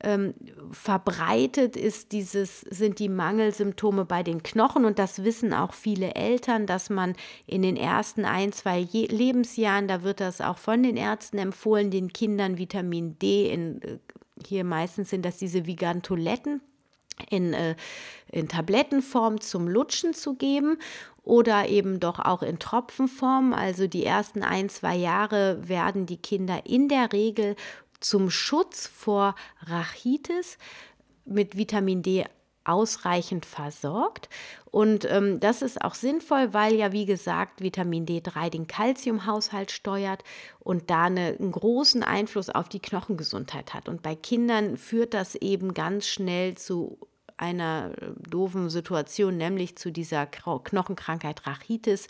Ähm, 0.00 0.34
verbreitet 0.70 1.76
ist 1.76 2.12
dieses, 2.12 2.60
sind 2.60 2.98
die 2.98 3.08
Mangelsymptome 3.08 4.04
bei 4.04 4.22
den 4.22 4.42
Knochen 4.42 4.84
und 4.84 4.98
das 4.98 5.24
wissen 5.24 5.54
auch 5.54 5.72
viele 5.72 6.14
Eltern, 6.14 6.66
dass 6.66 6.90
man 6.90 7.14
in 7.46 7.62
den 7.62 7.76
ersten 7.76 8.26
ein, 8.26 8.52
zwei 8.52 8.78
Je 8.78 9.06
Lebensjahren, 9.06 9.88
da 9.88 10.02
wird 10.02 10.20
das 10.20 10.42
auch 10.42 10.58
von 10.58 10.82
den 10.82 10.98
Ärzten 10.98 11.38
empfohlen, 11.38 11.90
den 11.90 12.12
Kindern 12.12 12.58
Vitamin 12.58 13.18
D 13.18 13.50
in, 13.50 13.80
äh, 13.80 13.98
hier 14.46 14.64
meistens 14.64 15.08
sind 15.08 15.24
das 15.24 15.38
diese 15.38 15.66
Vigantoletten 15.66 16.60
in, 17.30 17.54
äh, 17.54 17.76
in 18.30 18.48
Tablettenform 18.48 19.40
zum 19.40 19.68
Lutschen 19.68 20.12
zu 20.12 20.34
geben 20.34 20.76
oder 21.24 21.68
eben 21.68 22.00
doch 22.00 22.18
auch 22.18 22.42
in 22.42 22.58
Tropfenform. 22.58 23.52
Also 23.52 23.86
die 23.86 24.04
ersten 24.04 24.42
ein, 24.42 24.68
zwei 24.68 24.94
Jahre 24.94 25.66
werden 25.66 26.06
die 26.06 26.18
Kinder 26.18 26.66
in 26.66 26.88
der 26.88 27.12
Regel 27.12 27.56
zum 28.00 28.30
Schutz 28.30 28.86
vor 28.86 29.34
Rachitis 29.62 30.58
mit 31.24 31.56
Vitamin 31.56 32.02
D 32.02 32.24
ausreichend 32.64 33.46
versorgt. 33.46 34.28
Und 34.70 35.04
ähm, 35.10 35.38
das 35.38 35.62
ist 35.62 35.82
auch 35.82 35.94
sinnvoll, 35.94 36.52
weil 36.52 36.74
ja, 36.74 36.92
wie 36.92 37.06
gesagt, 37.06 37.60
Vitamin 37.60 38.06
D3 38.06 38.50
den 38.50 38.66
Kalziumhaushalt 38.66 39.70
steuert 39.70 40.24
und 40.60 40.90
da 40.90 41.04
eine, 41.04 41.36
einen 41.38 41.52
großen 41.52 42.02
Einfluss 42.02 42.50
auf 42.50 42.68
die 42.68 42.80
Knochengesundheit 42.80 43.74
hat. 43.74 43.88
Und 43.88 44.02
bei 44.02 44.14
Kindern 44.14 44.76
führt 44.76 45.14
das 45.14 45.34
eben 45.34 45.74
ganz 45.74 46.06
schnell 46.06 46.56
zu 46.56 46.98
einer 47.36 47.92
äh, 48.00 48.06
doofen 48.28 48.70
Situation, 48.70 49.36
nämlich 49.36 49.76
zu 49.76 49.90
dieser 49.90 50.26
Knochenkrankheit 50.26 51.46
Rachitis, 51.46 52.08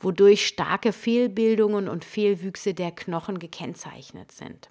wodurch 0.00 0.46
starke 0.46 0.92
Fehlbildungen 0.92 1.88
und 1.88 2.04
Fehlwüchse 2.04 2.74
der 2.74 2.90
Knochen 2.90 3.38
gekennzeichnet 3.38 4.32
sind. 4.32 4.70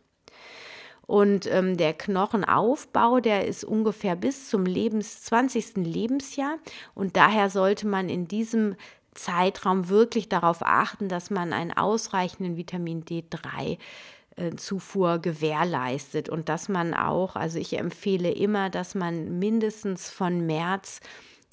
Und 1.08 1.46
ähm, 1.52 1.78
der 1.78 1.94
Knochenaufbau, 1.94 3.20
der 3.20 3.46
ist 3.46 3.64
ungefähr 3.64 4.16
bis 4.16 4.50
zum 4.50 4.66
Lebens 4.66 5.24
20. 5.24 5.78
Lebensjahr. 5.78 6.58
Und 6.96 7.16
daher 7.16 7.50
sollte 7.50 7.86
man 7.86 8.10
in 8.10 8.28
diesem 8.28 8.76
Zeitraum 9.14 9.88
wirklich 9.88 10.30
darauf 10.30 10.62
achten, 10.62 11.08
dass 11.08 11.30
man 11.30 11.54
einen 11.54 11.72
ausreichenden 11.72 12.58
Vitamin 12.58 13.06
D3 13.06 13.74
äh, 13.74 13.78
Zufuhr 14.58 15.20
gewährleistet 15.20 16.30
und 16.30 16.50
dass 16.50 16.70
man 16.70 16.94
auch, 16.94 17.36
also 17.36 17.58
ich 17.58 17.78
empfehle 17.78 18.32
immer, 18.32 18.70
dass 18.70 18.96
man 18.96 19.40
mindestens 19.40 20.10
von 20.10 20.46
März 20.46 21.00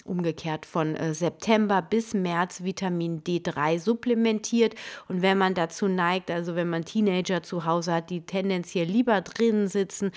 umgekehrt 0.05 0.67
von 0.67 0.97
äh, 0.97 1.15
September 1.15 1.81
bis 1.83 2.15
März 2.15 2.65
Vitamin 2.65 3.23
D3 3.23 3.79
supplementiert. 3.79 4.75
Und 5.09 5.23
wenn 5.23 5.39
man 5.39 5.55
dazu 5.55 5.87
neigt, 5.87 6.31
also 6.31 6.57
wenn 6.57 6.69
man 6.69 6.85
Teenager 6.85 7.43
zu 7.43 7.65
Hause 7.65 7.95
hat, 7.95 8.11
die 8.11 8.27
tendenziell 8.27 8.87
lieber 8.87 9.21
drinnen 9.21 9.69
sitzen, 9.69 10.11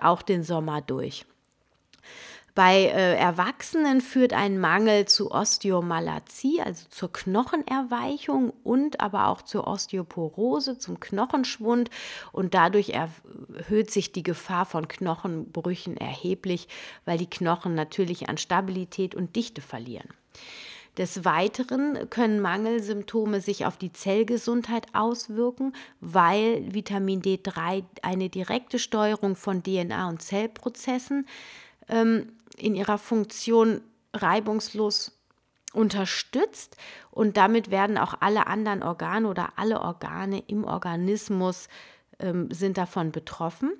auch 0.00 0.22
den 0.22 0.42
Sommer 0.42 0.80
durch. 0.80 1.26
Bei 2.54 2.84
äh, 2.84 3.16
Erwachsenen 3.16 4.00
führt 4.00 4.32
ein 4.32 4.60
Mangel 4.60 5.06
zu 5.06 5.32
Osteomalazie, 5.32 6.62
also 6.62 6.86
zur 6.88 7.12
Knochenerweichung 7.12 8.52
und 8.62 9.00
aber 9.00 9.26
auch 9.26 9.42
zur 9.42 9.66
Osteoporose, 9.66 10.78
zum 10.78 11.00
Knochenschwund 11.00 11.90
und 12.30 12.54
dadurch 12.54 12.90
erhöht 12.90 13.90
sich 13.90 14.12
die 14.12 14.22
Gefahr 14.22 14.66
von 14.66 14.86
Knochenbrüchen 14.86 15.96
erheblich, 15.96 16.68
weil 17.04 17.18
die 17.18 17.28
Knochen 17.28 17.74
natürlich 17.74 18.28
an 18.28 18.38
Stabilität 18.38 19.16
und 19.16 19.34
Dichte 19.34 19.60
verlieren. 19.60 20.10
Des 20.96 21.24
Weiteren 21.24 22.08
können 22.08 22.40
Mangelsymptome 22.40 23.40
sich 23.40 23.66
auf 23.66 23.76
die 23.76 23.92
Zellgesundheit 23.92 24.86
auswirken, 24.92 25.72
weil 26.00 26.72
Vitamin 26.72 27.20
D3 27.20 27.82
eine 28.02 28.28
direkte 28.28 28.78
Steuerung 28.78 29.34
von 29.34 29.64
DNA 29.64 30.08
und 30.08 30.22
Zellprozessen 30.22 31.26
ähm, 31.88 32.28
in 32.56 32.74
ihrer 32.74 32.98
Funktion 32.98 33.80
reibungslos 34.12 35.12
unterstützt 35.72 36.76
und 37.10 37.36
damit 37.36 37.70
werden 37.70 37.98
auch 37.98 38.14
alle 38.20 38.46
anderen 38.46 38.82
Organe 38.82 39.28
oder 39.28 39.52
alle 39.56 39.80
Organe 39.80 40.42
im 40.46 40.64
Organismus 40.64 41.68
ähm, 42.20 42.50
sind 42.50 42.78
davon 42.78 43.12
betroffen. 43.12 43.72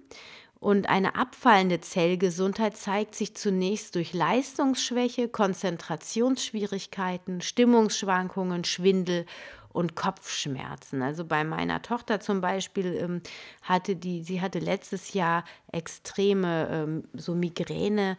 Und 0.59 0.89
eine 0.89 1.15
abfallende 1.15 1.81
Zellgesundheit 1.83 2.77
zeigt 2.77 3.15
sich 3.15 3.37
zunächst 3.37 3.95
durch 3.97 4.15
Leistungsschwäche, 4.15 5.29
Konzentrationsschwierigkeiten, 5.29 7.43
Stimmungsschwankungen, 7.43 8.65
Schwindel 8.65 9.27
und 9.75 9.95
Kopfschmerzen. 9.95 11.03
Also 11.03 11.27
bei 11.27 11.45
meiner 11.45 11.83
Tochter 11.83 12.21
zum 12.21 12.41
Beispiel 12.41 12.95
ähm, 12.95 13.21
hatte 13.61 13.95
die, 13.95 14.23
sie 14.23 14.41
hatte 14.41 14.59
letztes 14.59 15.13
Jahr 15.13 15.45
extreme 15.71 16.69
ähm, 16.71 17.09
so 17.13 17.35
Migräne 17.35 18.17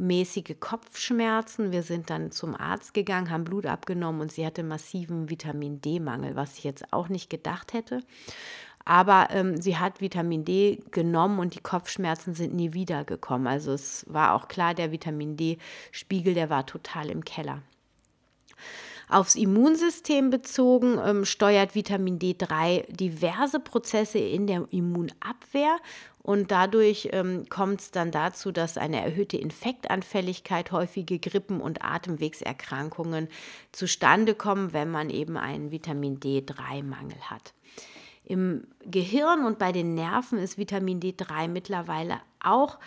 mäßige 0.00 0.56
Kopfschmerzen. 0.58 1.72
Wir 1.72 1.82
sind 1.82 2.10
dann 2.10 2.32
zum 2.32 2.54
Arzt 2.54 2.94
gegangen, 2.94 3.30
haben 3.30 3.44
Blut 3.44 3.66
abgenommen 3.66 4.20
und 4.20 4.32
sie 4.32 4.44
hatte 4.44 4.62
massiven 4.62 5.30
Vitamin 5.30 5.80
D-Mangel, 5.80 6.36
was 6.36 6.58
ich 6.58 6.64
jetzt 6.64 6.92
auch 6.92 7.08
nicht 7.08 7.30
gedacht 7.30 7.72
hätte. 7.72 8.02
Aber 8.84 9.28
ähm, 9.30 9.60
sie 9.60 9.76
hat 9.76 10.00
Vitamin 10.00 10.44
D 10.44 10.82
genommen 10.90 11.38
und 11.38 11.54
die 11.54 11.60
Kopfschmerzen 11.60 12.34
sind 12.34 12.54
nie 12.54 12.72
wiedergekommen. 12.72 13.46
Also 13.46 13.72
es 13.72 14.04
war 14.08 14.34
auch 14.34 14.48
klar, 14.48 14.74
der 14.74 14.90
Vitamin 14.90 15.36
D-Spiegel, 15.36 16.34
der 16.34 16.50
war 16.50 16.66
total 16.66 17.10
im 17.10 17.24
Keller. 17.24 17.62
Aufs 19.10 19.34
Immunsystem 19.34 20.30
bezogen 20.30 20.98
ähm, 21.04 21.24
steuert 21.24 21.74
Vitamin 21.74 22.20
D3 22.20 22.84
diverse 22.92 23.58
Prozesse 23.58 24.18
in 24.18 24.46
der 24.46 24.66
Immunabwehr 24.70 25.76
und 26.22 26.50
dadurch 26.50 27.08
ähm, 27.12 27.48
kommt 27.48 27.80
es 27.80 27.90
dann 27.90 28.10
dazu, 28.10 28.52
dass 28.52 28.76
eine 28.76 29.02
erhöhte 29.02 29.36
Infektanfälligkeit, 29.38 30.70
häufige 30.70 31.18
Grippen- 31.18 31.60
und 31.60 31.82
Atemwegserkrankungen 31.82 33.28
zustande 33.72 34.34
kommen, 34.34 34.72
wenn 34.72 34.90
man 34.90 35.08
eben 35.08 35.36
einen 35.36 35.70
Vitamin 35.70 36.20
D3-Mangel 36.20 37.18
hat. 37.30 37.54
Im 38.24 38.66
Gehirn 38.84 39.44
und 39.44 39.58
bei 39.58 39.72
den 39.72 39.94
Nerven 39.94 40.38
ist 40.38 40.58
Vitamin 40.58 41.00
D3 41.00 41.48
mittlerweile 41.48 42.20
auch 42.38 42.78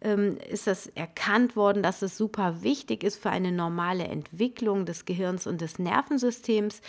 ist 0.00 0.66
das 0.66 0.86
erkannt 0.88 1.56
worden, 1.56 1.82
dass 1.82 2.02
es 2.02 2.16
super 2.16 2.62
wichtig 2.62 3.02
ist 3.02 3.20
für 3.20 3.30
eine 3.30 3.52
normale 3.52 4.04
Entwicklung 4.04 4.84
des 4.84 5.04
Gehirns 5.04 5.46
und 5.46 5.60
des 5.60 5.78
Nervensystems. 5.78 6.80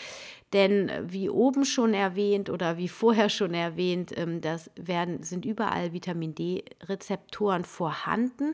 Denn 0.54 0.92
wie 1.04 1.30
oben 1.30 1.66
schon 1.66 1.94
erwähnt 1.94 2.50
oder 2.50 2.78
wie 2.78 2.88
vorher 2.88 3.30
schon 3.30 3.54
erwähnt, 3.54 4.18
ähm, 4.18 4.40
das 4.40 4.72
werden, 4.76 5.24
sind 5.24 5.46
überall 5.46 5.92
Vitamin 5.92 6.36
D-Rezeptoren 6.36 7.66
vorhanden. 7.66 8.54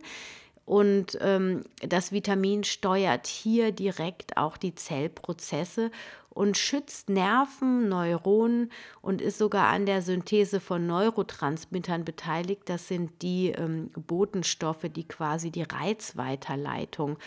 Und 0.65 1.17
ähm, 1.21 1.63
das 1.81 2.11
Vitamin 2.13 2.63
steuert 2.63 3.27
hier 3.27 3.71
direkt 3.71 4.37
auch 4.37 4.55
die 4.55 4.73
Zellprozesse 4.73 5.91
und 6.33 6.57
schützt 6.57 7.09
Nerven, 7.09 7.89
Neuronen 7.89 8.71
und 9.01 9.21
ist 9.21 9.37
sogar 9.37 9.67
an 9.67 9.85
der 9.85 10.01
Synthese 10.01 10.59
von 10.59 10.87
Neurotransmittern 10.87 12.05
beteiligt. 12.05 12.63
Das 12.65 12.87
sind 12.87 13.21
die 13.21 13.49
ähm, 13.49 13.89
Botenstoffe, 13.95 14.87
die 14.93 15.07
quasi 15.07 15.51
die 15.51 15.63
Reizweiterleitung 15.63 17.17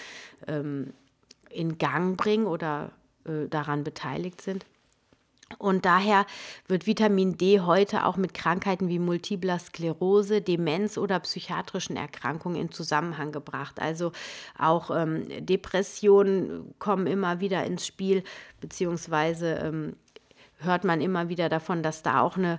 ähm, 0.47 0.92
in 1.51 1.79
Gang 1.79 2.16
bringen 2.16 2.47
oder 2.47 2.90
äh, 3.25 3.49
daran 3.49 3.85
beteiligt 3.85 4.40
sind. 4.40 4.66
Und 5.59 5.85
daher 5.85 6.27
wird 6.67 6.87
Vitamin 6.87 7.39
D 7.39 7.61
heute 7.61 8.05
auch 8.05 8.17
mit 8.17 8.35
Krankheiten 8.35 8.89
wie 8.89 8.99
Multipler 8.99 9.59
Sklerose, 9.61 10.43
Demenz 10.43 10.99
oder 10.99 11.21
psychiatrischen 11.21 11.97
Erkrankungen 11.97 12.61
in 12.61 12.73
Zusammenhang 12.73 13.31
gebracht. 13.31 13.81
Also 13.81 14.11
auch 14.59 14.91
ähm, 14.91 15.25
Depressionen 15.47 16.75
kommen 16.81 17.07
immer 17.07 17.39
wieder 17.41 17.65
ins 17.65 17.87
Spiel, 17.87 18.25
beziehungsweise 18.61 19.55
ähm, 19.63 19.97
hört 20.59 20.83
man 20.85 21.01
immer 21.01 21.29
wieder 21.29 21.49
davon, 21.49 21.83
dass 21.83 22.03
da 22.03 22.23
auch 22.23 22.37
eine 22.37 22.59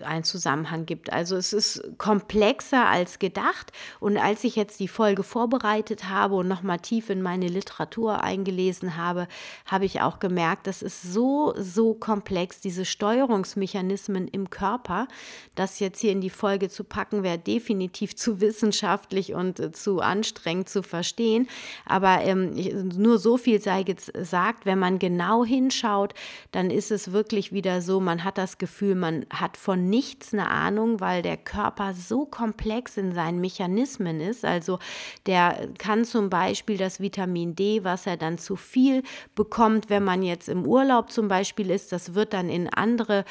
einen 0.00 0.24
Zusammenhang 0.24 0.86
gibt. 0.86 1.12
Also 1.12 1.36
es 1.36 1.52
ist 1.52 1.82
komplexer 1.98 2.86
als 2.86 3.18
gedacht. 3.18 3.72
Und 3.98 4.16
als 4.16 4.44
ich 4.44 4.56
jetzt 4.56 4.80
die 4.80 4.88
Folge 4.88 5.22
vorbereitet 5.22 6.08
habe 6.08 6.36
und 6.36 6.48
nochmal 6.48 6.78
tief 6.78 7.10
in 7.10 7.22
meine 7.22 7.48
Literatur 7.48 8.22
eingelesen 8.22 8.96
habe, 8.96 9.26
habe 9.66 9.84
ich 9.84 10.00
auch 10.00 10.18
gemerkt, 10.18 10.66
das 10.66 10.82
ist 10.82 11.02
so, 11.02 11.54
so 11.56 11.94
komplex, 11.94 12.60
diese 12.60 12.84
Steuerungsmechanismen 12.84 14.28
im 14.28 14.50
Körper. 14.50 15.08
Das 15.54 15.78
jetzt 15.78 16.00
hier 16.00 16.12
in 16.12 16.20
die 16.20 16.30
Folge 16.30 16.68
zu 16.68 16.84
packen, 16.84 17.22
wäre 17.22 17.38
definitiv 17.38 18.16
zu 18.16 18.40
wissenschaftlich 18.40 19.34
und 19.34 19.60
äh, 19.60 19.72
zu 19.72 20.00
anstrengend 20.00 20.68
zu 20.68 20.82
verstehen. 20.82 21.48
Aber 21.86 22.22
ähm, 22.22 22.54
nur 22.96 23.18
so 23.18 23.36
viel 23.36 23.60
sei 23.60 23.82
gesagt, 23.82 24.66
wenn 24.66 24.78
man 24.78 24.98
genau 24.98 25.44
hinschaut, 25.44 26.14
dann 26.52 26.70
ist 26.70 26.90
es 26.90 27.12
wirklich 27.12 27.52
wieder 27.52 27.82
so, 27.82 28.00
man 28.00 28.24
hat 28.24 28.38
das 28.38 28.58
Gefühl, 28.58 28.94
man 28.94 29.26
hat 29.30 29.56
von 29.56 29.79
nichts 29.80 30.32
eine 30.32 30.48
Ahnung, 30.48 31.00
weil 31.00 31.22
der 31.22 31.36
Körper 31.36 31.94
so 31.94 32.26
komplex 32.26 32.96
in 32.96 33.12
seinen 33.12 33.40
Mechanismen 33.40 34.20
ist. 34.20 34.44
Also 34.44 34.78
der 35.26 35.68
kann 35.78 36.04
zum 36.04 36.30
Beispiel 36.30 36.76
das 36.76 37.00
Vitamin 37.00 37.54
D, 37.56 37.84
was 37.84 38.06
er 38.06 38.16
dann 38.16 38.38
zu 38.38 38.56
viel 38.56 39.02
bekommt, 39.34 39.90
wenn 39.90 40.04
man 40.04 40.22
jetzt 40.22 40.48
im 40.48 40.66
Urlaub 40.66 41.10
zum 41.10 41.28
Beispiel 41.28 41.70
ist, 41.70 41.92
das 41.92 42.14
wird 42.14 42.32
dann 42.32 42.48
in 42.48 42.68
andere 42.68 43.24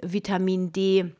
Vitamin 0.00 0.72
D 0.72 1.12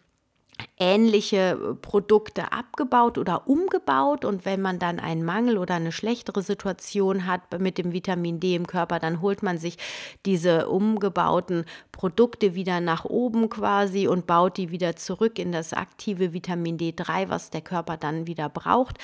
ähnliche 0.76 1.76
Produkte 1.82 2.52
abgebaut 2.52 3.18
oder 3.18 3.48
umgebaut 3.48 4.24
und 4.24 4.44
wenn 4.44 4.60
man 4.60 4.78
dann 4.78 4.98
einen 4.98 5.24
Mangel 5.24 5.58
oder 5.58 5.74
eine 5.74 5.92
schlechtere 5.92 6.42
Situation 6.42 7.26
hat 7.26 7.60
mit 7.60 7.78
dem 7.78 7.92
Vitamin 7.92 8.40
D 8.40 8.54
im 8.54 8.66
Körper, 8.66 8.98
dann 8.98 9.20
holt 9.20 9.42
man 9.42 9.58
sich 9.58 9.76
diese 10.26 10.68
umgebauten 10.68 11.64
Produkte 11.92 12.54
wieder 12.54 12.80
nach 12.80 13.04
oben 13.04 13.48
quasi 13.48 14.08
und 14.08 14.26
baut 14.26 14.56
die 14.56 14.70
wieder 14.70 14.96
zurück 14.96 15.38
in 15.38 15.52
das 15.52 15.72
aktive 15.72 16.32
Vitamin 16.32 16.76
D3, 16.76 17.28
was 17.28 17.50
der 17.50 17.62
Körper 17.62 17.96
dann 17.96 18.26
wieder 18.26 18.48
braucht. 18.48 18.98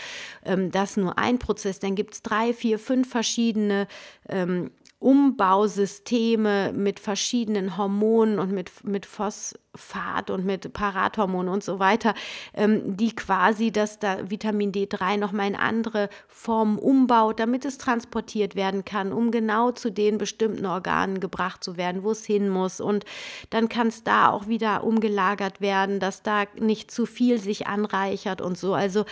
Ähm, 0.45 0.71
das 0.71 0.91
ist 0.91 0.97
nur 0.97 1.19
ein 1.19 1.39
Prozess, 1.39 1.79
dann 1.79 1.95
gibt 1.95 2.15
es 2.15 2.23
drei, 2.23 2.53
vier, 2.53 2.79
fünf 2.79 3.09
verschiedene 3.09 3.87
ähm, 4.29 4.71
Umbausysteme 5.01 6.75
mit 6.75 7.01
verschiedenen 7.01 7.79
Hormonen 7.79 8.39
und 8.39 8.53
mit, 8.53 8.85
mit 8.85 9.07
Phos 9.07 9.55
Phosphat 9.77 10.31
und 10.31 10.45
mit 10.45 10.73
Parathormonen 10.73 11.53
und 11.53 11.63
so 11.63 11.79
weiter, 11.79 12.15
ähm, 12.55 12.97
die 12.97 13.15
quasi 13.15 13.71
das 13.71 13.99
da 13.99 14.31
Vitamin 14.31 14.73
D3 14.73 15.17
nochmal 15.17 15.49
in 15.49 15.57
andere 15.57 16.09
Formen 16.29 16.79
umbaut, 16.79 17.41
damit 17.41 17.65
es 17.65 17.79
transportiert 17.79 18.57
werden 18.57 18.85
kann, 18.85 19.13
um 19.13 19.31
genau 19.31 19.71
zu 19.71 19.91
den 19.91 20.19
bestimmten 20.19 20.67
Organen 20.67 21.21
gebracht 21.21 21.63
zu 21.63 21.77
werden, 21.77 22.03
wo 22.03 22.11
es 22.11 22.25
hin 22.25 22.49
muss. 22.49 22.81
Und 22.81 23.05
dann 23.51 23.69
kann 23.69 23.89
es 23.89 24.03
da 24.03 24.31
auch 24.31 24.49
wieder 24.49 24.85
umgelagert 24.85 25.61
werden, 25.61 26.01
dass 26.01 26.23
da 26.23 26.45
nicht 26.59 26.91
zu 26.91 27.07
viel 27.07 27.39
sich 27.39 27.67
anreichert 27.67 28.41
und 28.41 28.59
so. 28.59 28.75
Also 28.75 29.05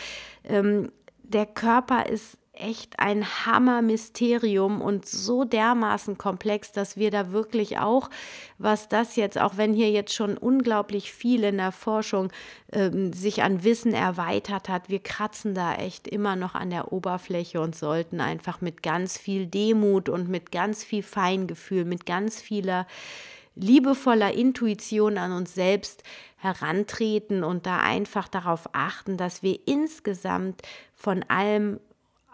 ähm, 0.45 0.91
der 1.23 1.47
Körper 1.47 2.07
ist 2.07 2.38
echt 2.59 2.99
ein 2.99 3.25
Hammer-Mysterium 3.47 4.81
und 4.81 5.07
so 5.07 5.45
dermaßen 5.45 6.19
komplex, 6.19 6.73
dass 6.73 6.97
wir 6.97 7.11
da 7.11 7.33
wirklich 7.33 7.79
auch, 7.79 8.11
was 8.59 8.89
das 8.89 9.17
jetzt, 9.17 9.39
auch 9.39 9.57
wenn 9.57 9.73
hier 9.73 9.91
jetzt 9.91 10.15
schon 10.15 10.37
unglaublich 10.37 11.13
viel 11.13 11.45
in 11.45 11.59
der 11.59 11.73
Forschung 11.73 12.31
ähm, 12.73 13.13
sich 13.13 13.43
an 13.43 13.65
Wissen 13.65 13.95
erweitert 13.95 14.69
hat, 14.69 14.89
wir 14.89 15.01
kratzen 15.01 15.55
da 15.55 15.75
echt 15.75 16.09
immer 16.09 16.37
noch 16.37 16.55
an 16.55 16.71
der 16.71 16.93
Oberfläche 16.93 17.61
und 17.61 17.77
sollten 17.77 18.21
einfach 18.21 18.61
mit 18.61 18.83
ganz 18.83 19.19
viel 19.19 19.47
Demut 19.47 20.09
und 20.09 20.29
mit 20.29 20.53
ganz 20.53 20.85
viel 20.85 21.03
Feingefühl, 21.03 21.85
mit 21.85 22.07
ganz 22.07 22.41
vieler 22.41 22.87
liebevoller 23.59 24.33
Intuition 24.35 25.19
an 25.19 25.33
uns 25.33 25.55
selbst 25.55 26.03
herantreten 26.37 27.43
und 27.43 27.67
da 27.67 27.79
einfach 27.79 28.29
darauf 28.29 28.69
achten, 28.73 29.17
dass 29.17 29.43
wir 29.43 29.59
insgesamt 29.67 30.63
von 30.95 31.25
allem 31.25 31.81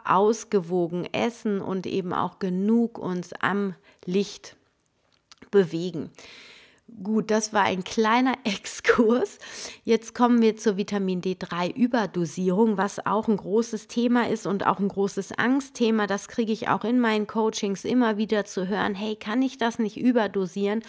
ausgewogen 0.05 1.07
essen 1.13 1.61
und 1.61 1.87
eben 1.87 2.13
auch 2.13 2.39
genug 2.39 2.99
uns 2.99 3.33
am 3.41 3.75
Licht 4.05 4.57
bewegen. 5.51 6.11
Gut, 7.03 7.31
das 7.31 7.55
war 7.55 7.63
ein 7.63 7.83
kleiner 7.83 8.35
Exkurs. 8.45 9.39
Jetzt 9.85 10.15
kommen 10.15 10.43
wir 10.43 10.57
zur 10.57 10.77
Vitamin 10.77 11.23
D3-Überdosierung, 11.23 12.77
was 12.77 13.05
auch 13.05 13.27
ein 13.27 13.39
großes 13.39 13.89
Thema 13.89 14.29
ist 14.29 14.47
und 14.47 14.67
auch 14.67 14.79
ein 14.79 14.89
großes 14.89 15.33
Angstthema. 15.39 16.07
Das 16.07 16.29
kriege 16.29 16.53
ich 16.53 16.69
auch 16.69 16.85
in 16.85 17.01
meinen 17.01 17.27
Coachings 17.27 17.85
immer 17.85 18.19
wieder 18.19 18.45
zu 18.45 18.69
hören. 18.69 18.95
Hey, 18.95 19.17
kann 19.17 19.41
ich 19.41 19.57
das 19.57 19.79
nicht 19.79 19.97
überdosieren? 19.97 20.83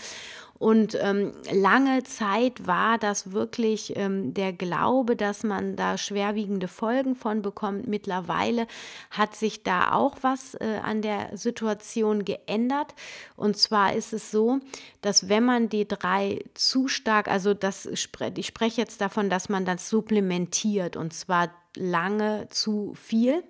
Und 0.58 0.98
ähm, 1.02 1.34
lange 1.52 2.04
Zeit 2.04 2.66
war 2.66 2.98
das 2.98 3.34
wirklich 3.34 3.98
ähm, 3.98 4.34
der 4.34 4.54
Glaube, 4.54 5.18
dass 5.18 5.44
man 5.44 5.76
da 5.76 5.98
schwerwiegende 5.98 6.70
Folgen 6.70 7.16
von 7.16 7.42
bekommt. 7.42 7.88
Mittlerweile 7.88 8.68
hat 9.12 9.36
sich 9.36 9.64
da 9.64 9.92
auch 9.92 10.16
was 10.22 10.56
äh, 10.56 10.80
an 10.82 11.02
der 11.02 11.38
Situation 11.38 12.24
geändert. 12.24 12.96
Und 13.36 13.58
zwar 13.58 13.94
ist 13.94 14.14
es 14.14 14.32
so, 14.32 14.60
dass 15.02 15.28
wenn 15.28 15.44
man 15.44 15.68
die 15.68 15.88
drei 15.88 16.40
zu 16.54 16.88
stark, 16.88 17.28
also 17.28 17.54
das, 17.54 17.86
ich 17.86 18.48
spreche 18.48 18.82
jetzt 18.82 19.02
davon, 19.02 19.30
dass 19.30 19.50
man 19.50 19.66
das 19.66 19.90
supplementiert 19.90 20.96
und 20.96 21.14
zwar 21.14 21.50
lange 21.76 22.48
zu 22.50 22.94
viel. 22.96 23.44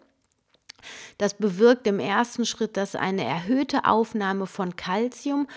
Das 1.18 1.36
bewirkt 1.36 1.88
im 1.88 2.00
ersten 2.00 2.46
Schritt, 2.46 2.78
dass 2.78 2.96
eine 2.96 3.24
erhöhte 3.24 3.86
Aufnahme 3.86 4.48
von 4.48 4.76
Kalzium 4.76 5.48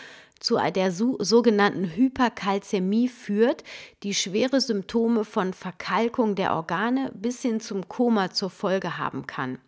zu 0.41 0.59
der 0.75 0.93
sogenannten 0.93 1.85
Hyperkalzämie 1.95 3.09
führt, 3.09 3.65
die 4.03 4.15
schwere 4.15 4.61
Symptome 4.61 5.25
von 5.25 5.53
Verkalkung 5.53 6.35
der 6.35 6.55
Organe 6.55 7.11
bis 7.15 7.43
hin 7.43 7.61
zum 7.61 7.89
Koma 7.89 8.31
zur 8.31 8.51
Folge 8.51 8.99
haben 8.99 9.27
kann. 9.27 9.59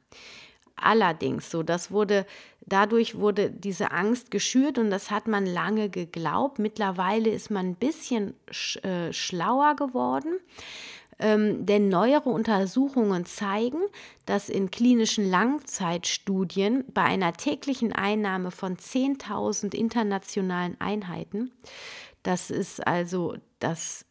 Allerdings, 0.76 1.50
so 1.50 1.62
das 1.62 1.90
wurde 1.90 2.24
dadurch 2.70 3.16
wurde 3.16 3.50
diese 3.50 3.90
Angst 3.90 4.30
geschürt 4.30 4.78
und 4.78 4.90
das 4.90 5.10
hat 5.10 5.28
man 5.28 5.44
lange 5.44 5.90
geglaubt. 5.90 6.58
Mittlerweile 6.58 7.30
ist 7.30 7.50
man 7.50 7.70
ein 7.70 7.74
bisschen 7.74 8.34
sch, 8.50 8.76
äh, 8.84 9.12
schlauer 9.12 9.76
geworden. 9.76 10.38
Ähm, 11.22 11.66
denn 11.66 11.90
neuere 11.90 12.30
Untersuchungen 12.30 13.26
zeigen, 13.26 13.82
dass 14.24 14.48
in 14.48 14.70
klinischen 14.70 15.28
Langzeitstudien 15.28 16.84
bei 16.94 17.02
einer 17.02 17.34
täglichen 17.34 17.92
Einnahme 17.92 18.50
von 18.50 18.78
10.000 18.78 19.74
internationalen 19.74 20.80
Einheiten, 20.80 21.52
das 22.22 22.50
ist 22.50 22.86
also 22.86 23.36
das 23.58 24.06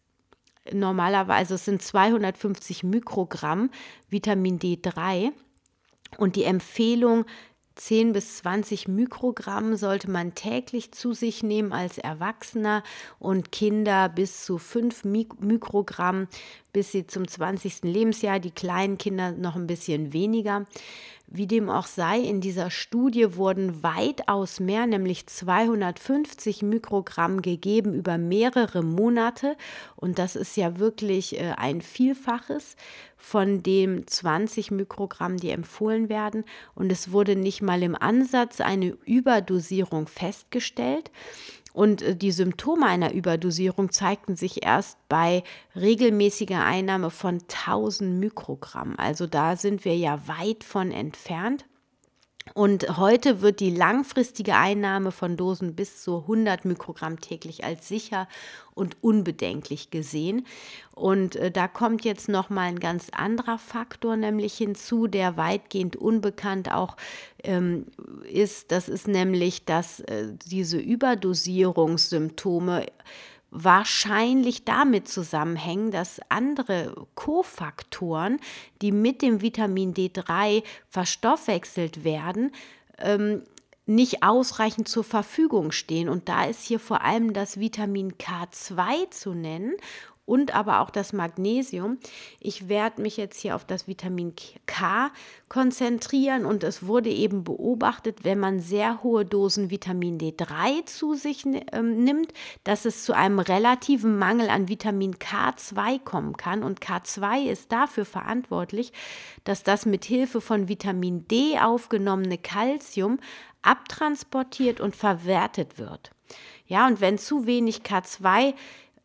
normalerweise 0.72 1.56
es 1.56 1.66
sind 1.66 1.82
250 1.82 2.84
Mikrogramm 2.84 3.72
Vitamin 4.10 4.60
D3 4.60 5.32
und 6.18 6.36
die 6.36 6.44
Empfehlung 6.44 7.26
10 7.80 8.12
bis 8.12 8.38
20 8.38 8.90
Mikrogramm 8.90 9.78
sollte 9.78 10.12
man 10.12 10.36
täglich 10.36 10.92
zu 10.92 11.14
sich 11.14 11.44
nehmen 11.44 11.72
als 11.72 11.98
Erwachsener 11.98 12.84
und 13.20 13.54
Kinder 13.54 14.10
bis 14.10 14.44
zu 14.44 14.58
5 14.58 15.06
Mikrogramm 15.06 16.28
bis 16.74 16.92
sie 16.92 17.08
zum 17.08 17.28
20. 17.28 17.84
Lebensjahr, 17.84 18.40
die 18.40 18.52
kleinen 18.52 18.98
Kinder 18.98 19.32
noch 19.32 19.56
ein 19.56 19.68
bisschen 19.68 20.14
weniger. 20.14 20.66
Wie 21.32 21.46
dem 21.46 21.70
auch 21.70 21.86
sei, 21.86 22.20
in 22.20 22.42
dieser 22.42 22.72
Studie 22.72 23.36
wurden 23.36 23.84
weitaus 23.84 24.60
mehr, 24.60 24.88
nämlich 24.88 25.28
250 25.28 26.64
Mikrogramm 26.64 27.44
gegeben 27.44 27.94
über 27.94 28.18
mehrere 28.18 28.82
Monate. 28.82 29.56
Und 29.96 30.18
das 30.18 30.36
ist 30.36 30.58
ja 30.58 30.80
wirklich 30.80 31.40
äh, 31.40 31.54
ein 31.56 31.82
Vielfaches 31.82 32.76
von 33.16 33.62
dem 33.62 34.08
20 34.08 34.72
Mikrogramm, 34.72 35.38
die 35.38 35.52
empfohlen 35.52 36.10
werden. 36.10 36.46
Und 36.74 36.92
es 36.92 37.12
wurde 37.12 37.36
nicht 37.36 37.62
mal 37.62 37.84
im 37.84 37.96
Ansatz 37.96 38.60
eine 38.60 38.98
Überdosierung 39.06 40.08
festgestellt. 40.08 41.12
Und 41.74 42.02
äh, 42.02 42.16
die 42.16 42.32
Symptome 42.32 42.86
einer 42.86 43.14
Überdosierung 43.14 43.92
zeigten 43.92 44.36
sich 44.36 44.66
erst 44.66 44.98
bei 45.08 45.44
regelmäßiger 45.76 46.64
Einnahme 46.64 47.10
von 47.10 47.40
1000 47.42 48.20
Mikrogramm. 48.20 48.96
Also 48.98 49.28
da 49.28 49.56
sind 49.56 49.86
wir 49.86 49.96
ja 49.96 50.28
weit 50.28 50.64
von 50.64 50.92
entfernt. 50.92 51.66
Und 52.54 52.98
heute 52.98 53.42
wird 53.42 53.60
die 53.60 53.70
langfristige 53.70 54.56
Einnahme 54.56 55.12
von 55.12 55.38
Dosen 55.38 55.76
bis 55.76 56.02
zu 56.02 56.20
100 56.20 56.66
Mikrogramm 56.66 57.20
täglich 57.20 57.64
als 57.64 57.88
sicher 57.88 58.28
und 58.74 58.98
unbedenklich 59.02 59.92
gesehen. 59.92 60.46
Und 60.96 61.36
äh, 61.36 61.52
da 61.52 61.68
kommt 61.68 62.06
jetzt 62.06 62.30
noch 62.30 62.50
mal 62.50 62.64
ein 62.64 62.80
ganz 62.80 63.10
anderer 63.12 63.58
Faktor 63.58 64.16
nämlich 64.16 64.56
hinzu, 64.56 65.08
der 65.08 65.38
weitgehend 65.38 65.96
unbekannt 65.96 66.72
auch 66.72 66.96
ähm, 67.44 67.86
ist. 68.32 68.72
Das 68.72 68.90
ist 68.90 69.08
nämlich, 69.08 69.66
dass 69.66 70.00
äh, 70.02 70.28
diese 70.46 70.78
Überdosierungssymptome 70.78 72.86
wahrscheinlich 73.52 74.66
damit 74.66 75.08
zusammenhängen, 75.08 75.92
dass 75.92 76.22
andere 76.30 76.94
Kofaktoren, 77.16 78.40
die 78.82 78.92
mit 78.92 79.22
dem 79.22 79.42
Vitamin 79.42 79.94
D3 79.94 80.64
verstoffwechselt 80.90 82.04
werden, 82.04 82.52
ähm, 82.98 83.44
nicht 83.86 84.22
ausreichend 84.22 84.88
zur 84.88 85.04
Verfügung 85.04 85.72
stehen. 85.72 86.10
Und 86.10 86.30
da 86.30 86.46
ist 86.46 86.64
hier 86.64 86.80
vor 86.80 87.02
allem 87.02 87.34
das 87.34 87.60
Vitamin 87.60 88.14
K2 88.14 89.10
zu 89.10 89.34
nennen 89.34 89.74
und 90.30 90.54
aber 90.54 90.82
auch 90.82 90.92
das 90.92 91.12
Magnesium. 91.12 91.98
Ich 92.40 92.70
werde 92.70 93.02
mich 93.02 93.18
jetzt 93.18 93.42
hier 93.42 93.56
auf 93.56 93.66
das 93.66 93.88
Vitamin 93.88 94.34
K 94.68 95.10
konzentrieren 95.50 96.46
und 96.46 96.64
es 96.64 96.86
wurde 96.86 97.10
eben 97.10 97.44
beobachtet, 97.44 98.24
wenn 98.24 98.40
man 98.40 98.60
sehr 98.60 99.02
hohe 99.02 99.26
Dosen 99.26 99.72
Vitamin 99.72 100.20
D3 100.20 100.86
zu 100.86 101.16
sich 101.16 101.46
ähm, 101.72 102.04
nimmt, 102.04 102.32
dass 102.64 102.86
es 102.86 103.04
zu 103.04 103.14
einem 103.14 103.40
relativen 103.40 104.20
Mangel 104.20 104.50
an 104.50 104.70
Vitamin 104.70 105.16
K2 105.16 106.00
kommen 106.04 106.38
kann 106.38 106.62
und 106.62 106.80
K2 106.80 107.50
ist 107.50 107.72
dafür 107.72 108.06
verantwortlich, 108.06 108.94
dass 109.46 109.64
das 109.64 109.88
mit 109.88 110.06
Hilfe 110.06 110.42
von 110.42 110.70
Vitamin 110.70 111.28
D 111.28 111.58
aufgenommene 111.60 112.38
Calcium 112.38 113.18
abtransportiert 113.64 114.80
und 114.80 114.96
verwertet 114.96 115.80
wird. 115.80 116.12
Ja, 116.68 116.86
und 116.86 117.02
wenn 117.02 117.18
zu 117.18 117.48
wenig 117.48 117.82
K2 117.82 118.54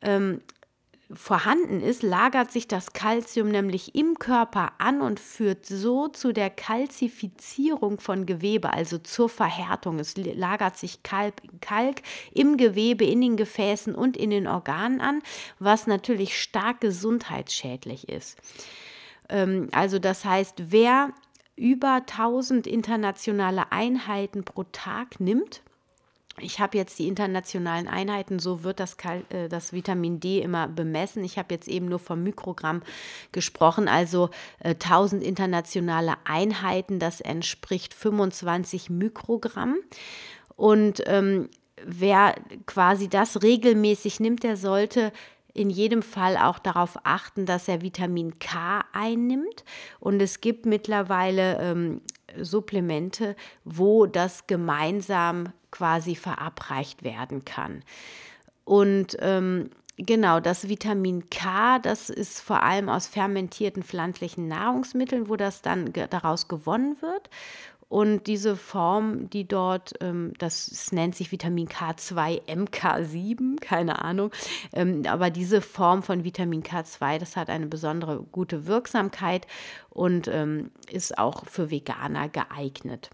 ähm, 0.03 0.43
vorhanden 1.13 1.81
ist, 1.81 2.03
lagert 2.03 2.51
sich 2.51 2.67
das 2.67 2.93
Kalzium 2.93 3.49
nämlich 3.49 3.95
im 3.95 4.19
Körper 4.19 4.73
an 4.79 5.01
und 5.03 5.21
führt 5.21 5.67
so 5.67 6.09
zu 6.09 6.33
der 6.33 6.51
Kalzifizierung 6.51 8.01
von 8.01 8.27
Gewebe, 8.27 8.73
also 8.73 8.99
zur 8.99 9.29
Verhärtung. 9.29 9.99
Es 9.99 10.17
lagert 10.17 10.79
sich 10.79 11.03
Kalk, 11.03 11.35
Kalk 11.61 12.03
im 12.33 12.57
Gewebe, 12.57 13.05
in 13.05 13.21
den 13.21 13.37
Gefäßen 13.37 13.95
und 13.95 14.17
in 14.17 14.31
den 14.31 14.47
Organen 14.47 15.01
an, 15.01 15.23
was 15.59 15.87
natürlich 15.87 16.41
stark 16.41 16.81
gesundheitsschädlich 16.81 18.09
ist. 18.09 18.39
Ähm, 19.29 19.69
also 19.73 19.99
das 19.99 20.25
heißt, 20.25 20.71
wer 20.71 21.13
über 21.57 21.97
1000 21.97 22.67
internationale 22.67 23.71
Einheiten 23.71 24.45
pro 24.45 24.65
Tag 24.65 25.21
nimmt, 25.21 25.63
ich 26.41 26.59
habe 26.59 26.77
jetzt 26.77 26.99
die 26.99 27.07
internationalen 27.07 27.87
Einheiten, 27.87 28.39
so 28.39 28.65
wird 28.65 28.81
das, 28.81 28.97
äh, 29.31 29.49
das 29.49 29.73
Vitamin 29.73 30.21
D 30.21 30.41
immer 30.41 30.69
bemessen. 30.69 31.23
Ich 31.25 31.39
habe 31.39 31.55
jetzt 31.55 31.69
eben 31.69 31.87
nur 31.87 31.99
vom 31.99 32.23
Mikrogramm 32.23 32.83
gesprochen, 33.33 33.89
also 33.89 34.31
äh, 34.61 34.71
1000 34.71 35.23
internationale 35.23 36.15
Einheiten, 36.25 36.99
das 36.99 37.21
entspricht 37.21 37.95
25 37.95 38.91
Mikrogramm. 38.91 39.77
Und 40.57 41.03
ähm, 41.07 41.49
wer 41.85 42.35
quasi 42.67 43.09
das 43.09 43.43
regelmäßig 43.43 44.21
nimmt, 44.21 44.43
der 44.43 44.57
sollte 44.57 45.13
in 45.53 45.71
jedem 45.71 46.03
Fall 46.03 46.37
auch 46.37 46.59
darauf 46.59 46.99
achten, 47.05 47.47
dass 47.47 47.69
er 47.69 47.81
Vitamin 47.81 48.41
K 48.41 48.85
einnimmt. 48.93 49.65
Und 50.01 50.21
es 50.21 50.41
gibt 50.41 50.67
mittlerweile 50.67 51.59
ähm, 51.61 52.01
Supplemente, 52.41 53.37
wo 53.65 54.07
das 54.07 54.47
gemeinsam 54.47 55.53
quasi 55.71 56.15
verabreicht 56.15 57.03
werden 57.03 57.45
kann. 57.45 57.83
Und 58.65 59.17
ähm, 59.21 59.71
Genau, 59.97 60.41
das 60.41 60.69
Vitamin 60.69 61.31
K, 61.31 61.79
das 61.79 62.11
ist 62.11 62.41
vor 62.41 62.65
allem 62.65 62.89
aus 62.89 63.07
fermentierten 63.07 63.85
pflanzlichen 63.85 64.49
Nahrungsmitteln, 64.49 65.29
wo 65.29 65.37
das 65.37 65.63
dann 65.63 65.93
daraus 66.11 66.49
gewonnen 66.49 66.97
wird. 67.01 67.31
Und 67.95 68.27
diese 68.27 68.57
Form, 68.57 69.31
die 69.31 69.47
dort, 69.47 69.93
ähm, 70.01 70.33
das, 70.39 70.91
nennt 70.91 71.15
sich 71.15 71.31
Vitamin 71.31 71.69
K2 71.69 72.43
MK7, 72.45 73.61
keine 73.61 74.03
Ahnung, 74.03 74.33
ähm, 74.73 75.05
aber 75.07 75.31
diese 75.31 75.61
Form 75.61 76.03
von 76.03 76.25
Vitamin 76.25 76.65
K2, 76.65 77.21
das 77.21 77.37
hat 77.37 77.51
eine 77.51 77.69
besondere 77.69 78.25
gute 78.33 78.67
Wirksamkeit 78.67 79.47
und 79.91 80.27
ähm, 80.27 80.73
ist 80.91 81.19
auch 81.19 81.47
für 81.47 81.71
Veganer 81.71 82.29
geeignet. 82.29 83.11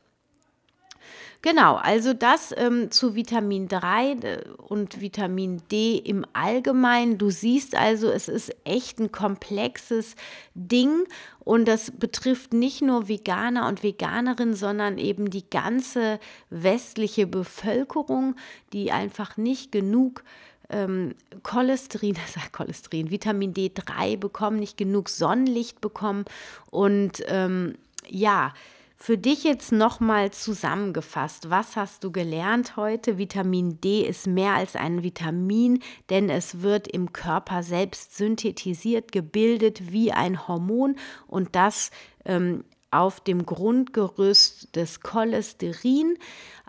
Genau, 1.42 1.76
also 1.76 2.12
das 2.12 2.52
ähm, 2.54 2.90
zu 2.90 3.14
Vitamin 3.14 3.66
3 3.66 4.12
äh, 4.12 4.44
und 4.58 5.00
Vitamin 5.00 5.62
D 5.72 5.96
im 5.96 6.26
Allgemeinen. 6.34 7.16
Du 7.16 7.30
siehst 7.30 7.74
also, 7.74 8.10
es 8.10 8.28
ist 8.28 8.54
echt 8.64 8.98
ein 8.98 9.10
komplexes 9.10 10.16
Ding 10.54 11.04
und 11.40 11.66
das 11.66 11.92
betrifft 11.92 12.52
nicht 12.52 12.82
nur 12.82 13.08
Veganer 13.08 13.68
und 13.68 13.82
Veganerinnen, 13.82 14.54
sondern 14.54 14.98
eben 14.98 15.30
die 15.30 15.48
ganze 15.48 16.20
westliche 16.50 17.26
Bevölkerung, 17.26 18.36
die 18.74 18.92
einfach 18.92 19.38
nicht 19.38 19.72
genug 19.72 20.22
ähm, 20.68 21.14
Cholesterin, 21.42 22.16
das 22.34 22.52
Cholesterin, 22.52 23.10
Vitamin 23.10 23.54
D3 23.54 24.18
bekommen, 24.18 24.58
nicht 24.58 24.76
genug 24.76 25.08
Sonnenlicht 25.08 25.80
bekommen 25.80 26.26
und 26.70 27.22
ähm, 27.28 27.76
ja, 28.06 28.52
für 29.02 29.16
dich 29.16 29.44
jetzt 29.44 29.72
nochmal 29.72 30.30
zusammengefasst, 30.30 31.48
was 31.48 31.74
hast 31.74 32.04
du 32.04 32.12
gelernt 32.12 32.76
heute? 32.76 33.16
Vitamin 33.16 33.80
D 33.80 34.02
ist 34.02 34.26
mehr 34.26 34.54
als 34.54 34.76
ein 34.76 35.02
Vitamin, 35.02 35.82
denn 36.10 36.28
es 36.28 36.60
wird 36.60 36.86
im 36.86 37.14
Körper 37.14 37.62
selbst 37.62 38.18
synthetisiert, 38.18 39.10
gebildet 39.10 39.90
wie 39.90 40.12
ein 40.12 40.46
Hormon 40.46 40.96
und 41.26 41.56
das 41.56 41.90
ähm, 42.26 42.62
auf 42.90 43.20
dem 43.20 43.46
Grundgerüst 43.46 44.76
des 44.76 45.00
Cholesterin. 45.00 46.18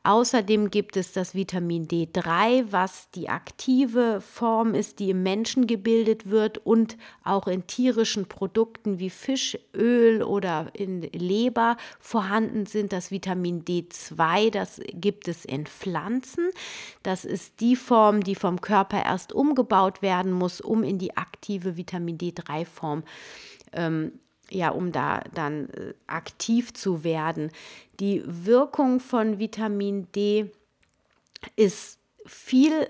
Außerdem 0.03 0.71
gibt 0.71 0.97
es 0.97 1.11
das 1.11 1.35
Vitamin 1.35 1.87
D3, 1.87 2.65
was 2.71 3.11
die 3.11 3.29
aktive 3.29 4.19
Form 4.19 4.73
ist, 4.73 4.97
die 4.97 5.11
im 5.11 5.21
Menschen 5.21 5.67
gebildet 5.67 6.27
wird 6.27 6.57
und 6.57 6.97
auch 7.23 7.47
in 7.47 7.67
tierischen 7.67 8.25
Produkten 8.25 8.97
wie 8.97 9.11
Fischöl 9.11 10.23
oder 10.23 10.71
in 10.73 11.03
Leber 11.03 11.77
vorhanden 11.99 12.65
sind. 12.65 12.93
Das 12.93 13.11
Vitamin 13.11 13.63
D2, 13.63 14.49
das 14.49 14.81
gibt 14.91 15.27
es 15.27 15.45
in 15.45 15.67
Pflanzen. 15.67 16.49
Das 17.03 17.23
ist 17.23 17.59
die 17.59 17.75
Form, 17.75 18.23
die 18.23 18.35
vom 18.35 18.59
Körper 18.59 19.03
erst 19.05 19.33
umgebaut 19.33 20.01
werden 20.01 20.31
muss, 20.31 20.61
um 20.61 20.81
in 20.83 20.97
die 20.97 21.15
aktive 21.15 21.77
Vitamin 21.77 22.17
D3-Form 22.17 23.03
ähm, 23.73 24.13
ja, 24.51 24.69
um 24.69 24.91
da 24.91 25.21
dann 25.33 25.69
äh, 25.69 25.93
aktiv 26.07 26.73
zu 26.73 27.03
werden. 27.03 27.51
Die 27.99 28.23
Wirkung 28.25 28.99
von 28.99 29.39
Vitamin 29.39 30.07
D 30.11 30.51
ist 31.55 31.99
viel 32.25 32.87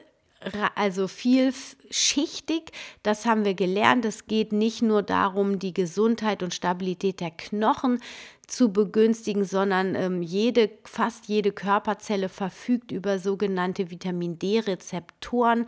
also 0.75 1.07
vielschichtig. 1.07 2.71
Das 3.03 3.25
haben 3.25 3.45
wir 3.45 3.53
gelernt. 3.53 4.05
Es 4.05 4.25
geht 4.25 4.53
nicht 4.53 4.81
nur 4.81 5.03
darum, 5.03 5.59
die 5.59 5.73
Gesundheit 5.73 6.41
und 6.41 6.53
Stabilität 6.53 7.19
der 7.19 7.31
Knochen 7.31 7.99
zu 8.47 8.73
begünstigen, 8.73 9.45
sondern 9.45 9.95
ähm, 9.95 10.21
jede, 10.21 10.69
fast 10.83 11.27
jede 11.27 11.51
Körperzelle 11.51 12.27
verfügt 12.27 12.91
über 12.91 13.19
sogenannte 13.19 13.91
Vitamin 13.91 14.39
D-Rezeptoren 14.39 15.67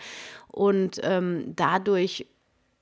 und 0.51 0.99
ähm, 1.03 1.53
dadurch 1.55 2.25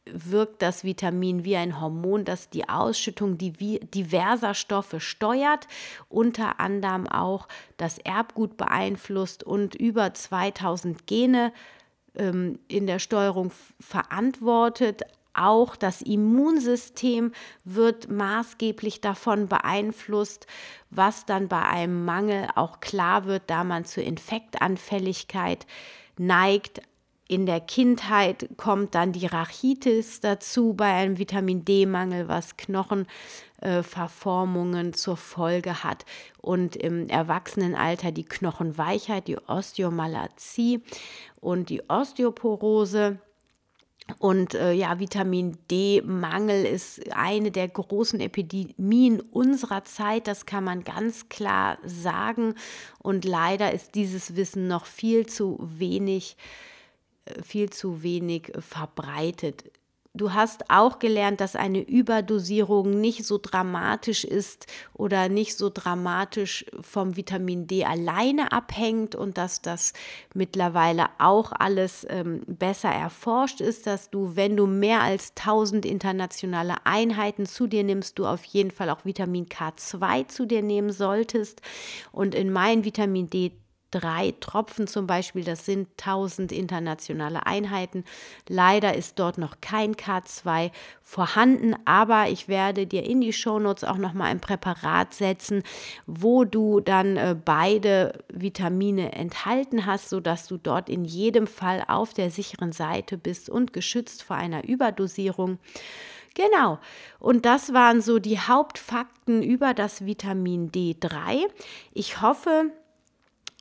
wirkt 0.05 0.61
das 0.61 0.83
Vitamin 0.83 1.45
wie 1.45 1.55
ein 1.55 1.79
Hormon, 1.79 2.25
das 2.25 2.49
die 2.49 2.67
Ausschüttung 2.67 3.37
diverser 3.37 4.53
Stoffe 4.53 4.99
steuert, 4.99 5.67
unter 6.09 6.59
anderem 6.59 7.07
auch 7.07 7.47
das 7.77 7.97
Erbgut 7.99 8.57
beeinflusst 8.57 9.43
und 9.43 9.75
über 9.75 10.13
2000 10.13 11.05
Gene 11.05 11.53
ähm, 12.15 12.59
in 12.67 12.87
der 12.87 12.99
Steuerung 12.99 13.51
verantwortet. 13.79 15.03
Auch 15.33 15.77
das 15.77 16.01
Immunsystem 16.01 17.31
wird 17.63 18.09
maßgeblich 18.09 18.99
davon 18.99 19.47
beeinflusst, 19.47 20.45
was 20.89 21.25
dann 21.25 21.47
bei 21.47 21.61
einem 21.61 22.03
Mangel 22.03 22.47
auch 22.55 22.81
klar 22.81 23.25
wird, 23.25 23.43
da 23.47 23.63
man 23.63 23.85
zur 23.85 24.03
Infektanfälligkeit 24.03 25.65
neigt, 26.17 26.81
in 27.31 27.45
der 27.45 27.61
Kindheit 27.61 28.49
kommt 28.57 28.93
dann 28.93 29.13
die 29.13 29.25
Rachitis 29.25 30.19
dazu 30.19 30.73
bei 30.73 30.91
einem 30.91 31.17
Vitamin 31.17 31.63
D-Mangel, 31.63 32.27
was 32.27 32.57
Knochenverformungen 32.57 34.89
äh, 34.89 34.91
zur 34.91 35.15
Folge 35.15 35.81
hat. 35.81 36.03
Und 36.41 36.75
im 36.75 37.07
Erwachsenenalter 37.07 38.11
die 38.11 38.25
Knochenweichheit, 38.25 39.29
die 39.29 39.37
Osteomalazie 39.37 40.81
und 41.39 41.69
die 41.69 41.89
Osteoporose. 41.89 43.19
Und 44.19 44.53
äh, 44.53 44.73
ja, 44.73 44.99
Vitamin 44.99 45.57
D-Mangel 45.69 46.65
ist 46.65 47.15
eine 47.15 47.51
der 47.51 47.69
großen 47.69 48.19
Epidemien 48.19 49.21
unserer 49.21 49.85
Zeit, 49.85 50.27
das 50.27 50.45
kann 50.45 50.65
man 50.65 50.83
ganz 50.83 51.29
klar 51.29 51.77
sagen. 51.85 52.55
Und 52.99 53.23
leider 53.23 53.71
ist 53.71 53.95
dieses 53.95 54.35
Wissen 54.35 54.67
noch 54.67 54.85
viel 54.85 55.27
zu 55.27 55.57
wenig 55.61 56.35
viel 57.43 57.69
zu 57.69 58.03
wenig 58.03 58.51
verbreitet. 58.59 59.63
Du 60.13 60.33
hast 60.33 60.69
auch 60.69 60.99
gelernt, 60.99 61.39
dass 61.39 61.55
eine 61.55 61.79
Überdosierung 61.79 62.99
nicht 62.99 63.25
so 63.25 63.39
dramatisch 63.41 64.25
ist 64.25 64.67
oder 64.93 65.29
nicht 65.29 65.57
so 65.57 65.71
dramatisch 65.73 66.65
vom 66.81 67.15
Vitamin 67.15 67.65
D 67.65 67.85
alleine 67.85 68.51
abhängt 68.51 69.15
und 69.15 69.37
dass 69.37 69.61
das 69.61 69.93
mittlerweile 70.33 71.07
auch 71.17 71.53
alles 71.53 72.05
ähm, 72.09 72.41
besser 72.45 72.89
erforscht 72.89 73.61
ist, 73.61 73.87
dass 73.87 74.09
du, 74.09 74.35
wenn 74.35 74.57
du 74.57 74.67
mehr 74.67 74.99
als 74.99 75.31
1000 75.37 75.85
internationale 75.85 76.75
Einheiten 76.83 77.45
zu 77.45 77.67
dir 77.67 77.85
nimmst, 77.85 78.19
du 78.19 78.25
auf 78.25 78.43
jeden 78.43 78.71
Fall 78.71 78.89
auch 78.89 79.05
Vitamin 79.05 79.45
K2 79.45 80.27
zu 80.27 80.45
dir 80.45 80.61
nehmen 80.61 80.91
solltest. 80.91 81.61
Und 82.11 82.35
in 82.35 82.51
mein 82.51 82.83
Vitamin 82.83 83.29
D 83.29 83.53
drei 83.91 84.33
Tropfen 84.39 84.87
zum 84.87 85.05
Beispiel, 85.05 85.43
das 85.43 85.65
sind 85.65 85.87
1000 85.99 86.51
internationale 86.51 87.45
Einheiten. 87.45 88.03
Leider 88.47 88.95
ist 88.95 89.19
dort 89.19 89.37
noch 89.37 89.61
kein 89.61 89.95
K2 89.95 90.71
vorhanden, 91.03 91.75
aber 91.85 92.29
ich 92.29 92.47
werde 92.47 92.87
dir 92.87 93.03
in 93.03 93.21
die 93.21 93.33
Shownotes 93.33 93.83
auch 93.83 93.97
noch 93.97 94.13
mal 94.13 94.25
ein 94.25 94.39
Präparat 94.39 95.13
setzen, 95.13 95.63
wo 96.07 96.45
du 96.45 96.79
dann 96.79 97.17
äh, 97.17 97.35
beide 97.43 98.23
Vitamine 98.29 99.11
enthalten 99.11 99.85
hast, 99.85 100.09
sodass 100.09 100.47
du 100.47 100.57
dort 100.57 100.89
in 100.89 101.05
jedem 101.05 101.47
Fall 101.47 101.83
auf 101.87 102.13
der 102.13 102.31
sicheren 102.31 102.71
Seite 102.71 103.17
bist 103.17 103.49
und 103.49 103.73
geschützt 103.73 104.23
vor 104.23 104.37
einer 104.37 104.67
Überdosierung. 104.67 105.59
Genau. 106.33 106.79
Und 107.19 107.45
das 107.45 107.73
waren 107.73 108.01
so 108.01 108.19
die 108.19 108.39
Hauptfakten 108.39 109.43
über 109.43 109.73
das 109.73 110.05
Vitamin 110.05 110.71
D3. 110.71 111.45
Ich 111.93 112.21
hoffe, 112.21 112.71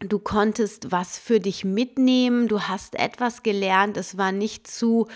du 0.00 0.18
konntest 0.18 0.90
was 0.90 1.18
für 1.18 1.40
dich 1.40 1.64
mitnehmen, 1.64 2.48
du 2.48 2.62
hast 2.62 2.98
etwas 2.98 3.42
gelernt, 3.42 3.96
es 3.96 4.16
war 4.16 4.32
nicht 4.32 4.66
zu 4.66 5.06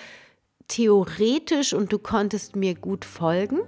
theoretisch 0.68 1.72
und 1.72 1.92
du 1.92 1.98
konntest 1.98 2.56
mir 2.56 2.74
gut 2.74 3.04
folgen. 3.04 3.60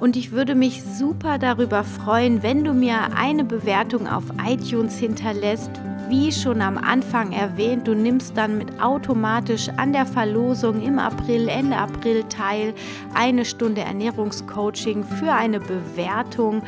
Und 0.00 0.16
ich 0.16 0.32
würde 0.32 0.56
mich 0.56 0.82
super 0.82 1.38
darüber 1.38 1.84
freuen, 1.84 2.42
wenn 2.42 2.64
du 2.64 2.74
mir 2.74 3.14
eine 3.14 3.44
Bewertung 3.44 4.08
auf 4.08 4.24
iTunes 4.44 4.98
hinterlässt. 4.98 5.70
Wie 6.12 6.30
schon 6.30 6.60
am 6.60 6.76
Anfang 6.76 7.32
erwähnt, 7.32 7.88
du 7.88 7.94
nimmst 7.94 8.36
dann 8.36 8.58
mit 8.58 8.82
automatisch 8.82 9.70
an 9.78 9.94
der 9.94 10.04
Verlosung 10.04 10.82
im 10.82 10.98
April, 10.98 11.48
Ende 11.48 11.78
April 11.78 12.24
teil. 12.24 12.74
Eine 13.14 13.46
Stunde 13.46 13.80
Ernährungscoaching 13.80 15.04
für 15.04 15.32
eine 15.32 15.58
Bewertung. 15.58 16.64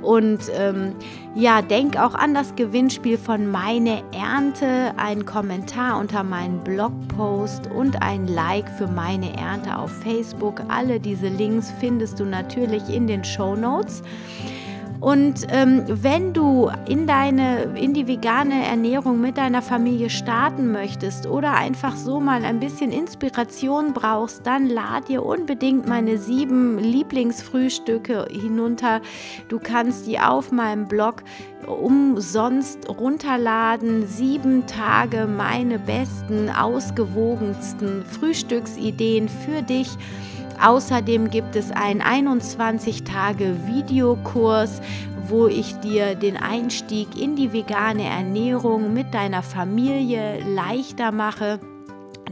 Und 0.00 0.40
ähm, 0.56 0.94
ja, 1.34 1.60
denk 1.60 1.98
auch 1.98 2.14
an 2.14 2.32
das 2.32 2.54
Gewinnspiel 2.54 3.18
von 3.18 3.50
Meine 3.50 4.02
Ernte, 4.12 4.94
ein 4.96 5.26
Kommentar 5.26 6.00
unter 6.00 6.22
meinen 6.22 6.60
Blogpost 6.64 7.66
und 7.70 8.00
ein 8.00 8.26
Like 8.26 8.70
für 8.70 8.86
meine 8.86 9.36
Ernte 9.36 9.76
auf 9.76 9.90
Facebook. 10.02 10.62
Alle 10.68 10.98
diese 10.98 11.28
Links 11.28 11.70
findest 11.78 12.20
du 12.20 12.24
natürlich 12.24 12.88
in 12.88 13.06
den 13.06 13.22
Show 13.22 13.54
Notes. 13.54 14.02
Und 15.00 15.46
ähm, 15.50 15.84
wenn 15.86 16.32
du 16.32 16.70
in 16.88 17.06
deine, 17.06 17.78
in 17.78 17.94
die 17.94 18.08
vegane 18.08 18.66
Ernährung 18.66 19.20
mit 19.20 19.38
deiner 19.38 19.62
Familie 19.62 20.10
starten 20.10 20.72
möchtest 20.72 21.26
oder 21.26 21.54
einfach 21.54 21.96
so 21.96 22.18
mal 22.18 22.44
ein 22.44 22.58
bisschen 22.58 22.90
Inspiration 22.90 23.92
brauchst, 23.92 24.44
dann 24.44 24.68
lad 24.68 25.08
dir 25.08 25.24
unbedingt 25.24 25.86
meine 25.86 26.18
sieben 26.18 26.78
Lieblingsfrühstücke 26.78 28.26
hinunter. 28.30 29.00
Du 29.48 29.60
kannst 29.60 30.06
die 30.08 30.18
auf 30.18 30.50
meinem 30.50 30.88
Blog 30.88 31.22
umsonst 31.66 32.88
runterladen. 32.88 34.06
Sieben 34.06 34.66
Tage 34.66 35.26
meine 35.26 35.78
besten, 35.78 36.50
ausgewogensten 36.50 38.04
Frühstücksideen 38.04 39.28
für 39.28 39.62
dich. 39.62 39.96
Außerdem 40.60 41.30
gibt 41.30 41.56
es 41.56 41.70
einen 41.70 42.02
21-Tage-Videokurs, 42.02 44.82
wo 45.28 45.46
ich 45.46 45.78
dir 45.80 46.14
den 46.14 46.36
Einstieg 46.36 47.18
in 47.20 47.36
die 47.36 47.52
vegane 47.52 48.04
Ernährung 48.04 48.92
mit 48.92 49.14
deiner 49.14 49.42
Familie 49.42 50.42
leichter 50.44 51.12
mache. 51.12 51.60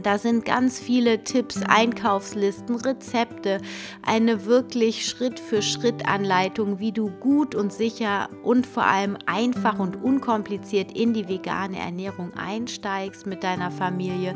Da 0.07 0.17
sind 0.17 0.45
ganz 0.45 0.79
viele 0.79 1.25
Tipps, 1.25 1.61
Einkaufslisten, 1.67 2.77
Rezepte, 2.77 3.59
eine 4.03 4.45
wirklich 4.45 5.05
Schritt-für-Schritt-Anleitung, 5.05 6.79
wie 6.79 6.93
du 6.93 7.09
gut 7.09 7.55
und 7.55 7.73
sicher 7.73 8.29
und 8.41 8.65
vor 8.65 8.85
allem 8.85 9.17
einfach 9.25 9.79
und 9.79 10.01
unkompliziert 10.01 10.97
in 10.97 11.13
die 11.13 11.27
vegane 11.27 11.77
Ernährung 11.77 12.31
einsteigst 12.35 13.25
mit 13.27 13.43
deiner 13.43 13.69
Familie. 13.69 14.33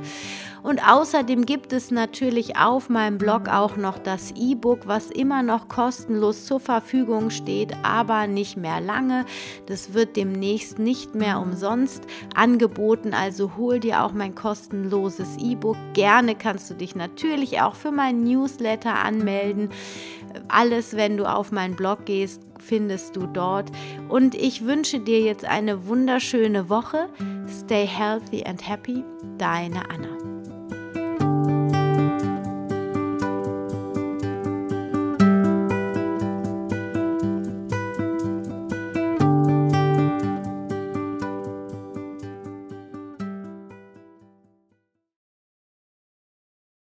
Und 0.62 0.88
außerdem 0.88 1.46
gibt 1.46 1.74
es 1.74 1.90
natürlich 1.90 2.58
auf 2.58 2.90
meinem 2.90 3.18
Blog 3.18 3.48
auch 3.48 3.78
noch 3.78 3.98
das 3.98 4.32
E-Book, 4.36 4.82
was 4.86 5.10
immer 5.10 5.42
noch 5.42 5.70
kostenlos 5.70 6.46
zur 6.46 6.60
Verfügung 6.60 7.32
steht, 7.32 7.74
aber 7.82 8.28
nicht 8.28 8.58
mehr 8.58 8.80
lange. 8.80 9.26
Das 9.66 9.94
wird 9.94 10.18
demnächst 10.18 10.78
nicht 10.78 11.16
mehr 11.16 11.40
umsonst 11.40 12.04
angeboten, 12.36 13.14
also 13.14 13.54
hol 13.58 13.80
dir 13.80 14.04
auch 14.04 14.12
mein 14.12 14.36
kostenloses 14.36 15.38
E-Book. 15.40 15.61
Gerne 15.94 16.36
kannst 16.36 16.70
du 16.70 16.74
dich 16.74 16.96
natürlich 16.96 17.62
auch 17.62 17.76
für 17.76 17.92
meinen 17.92 18.24
Newsletter 18.24 18.96
anmelden. 18.96 19.70
Alles, 20.48 20.96
wenn 20.96 21.18
du 21.18 21.26
auf 21.26 21.52
meinen 21.52 21.76
Blog 21.76 22.06
gehst, 22.06 22.42
findest 22.60 23.16
du 23.16 23.28
dort. 23.28 23.72
Und 24.10 24.36
ich 24.36 24.66
wünsche 24.66 25.00
dir 25.00 25.22
jetzt 25.22 25.46
eine 25.46 25.88
wunderschöne 25.88 26.70
Woche. 26.70 27.10
Stay 27.48 27.86
healthy 27.86 28.44
and 28.44 28.68
happy. 28.68 29.04
Deine 29.38 29.90
Anna. 29.90 30.31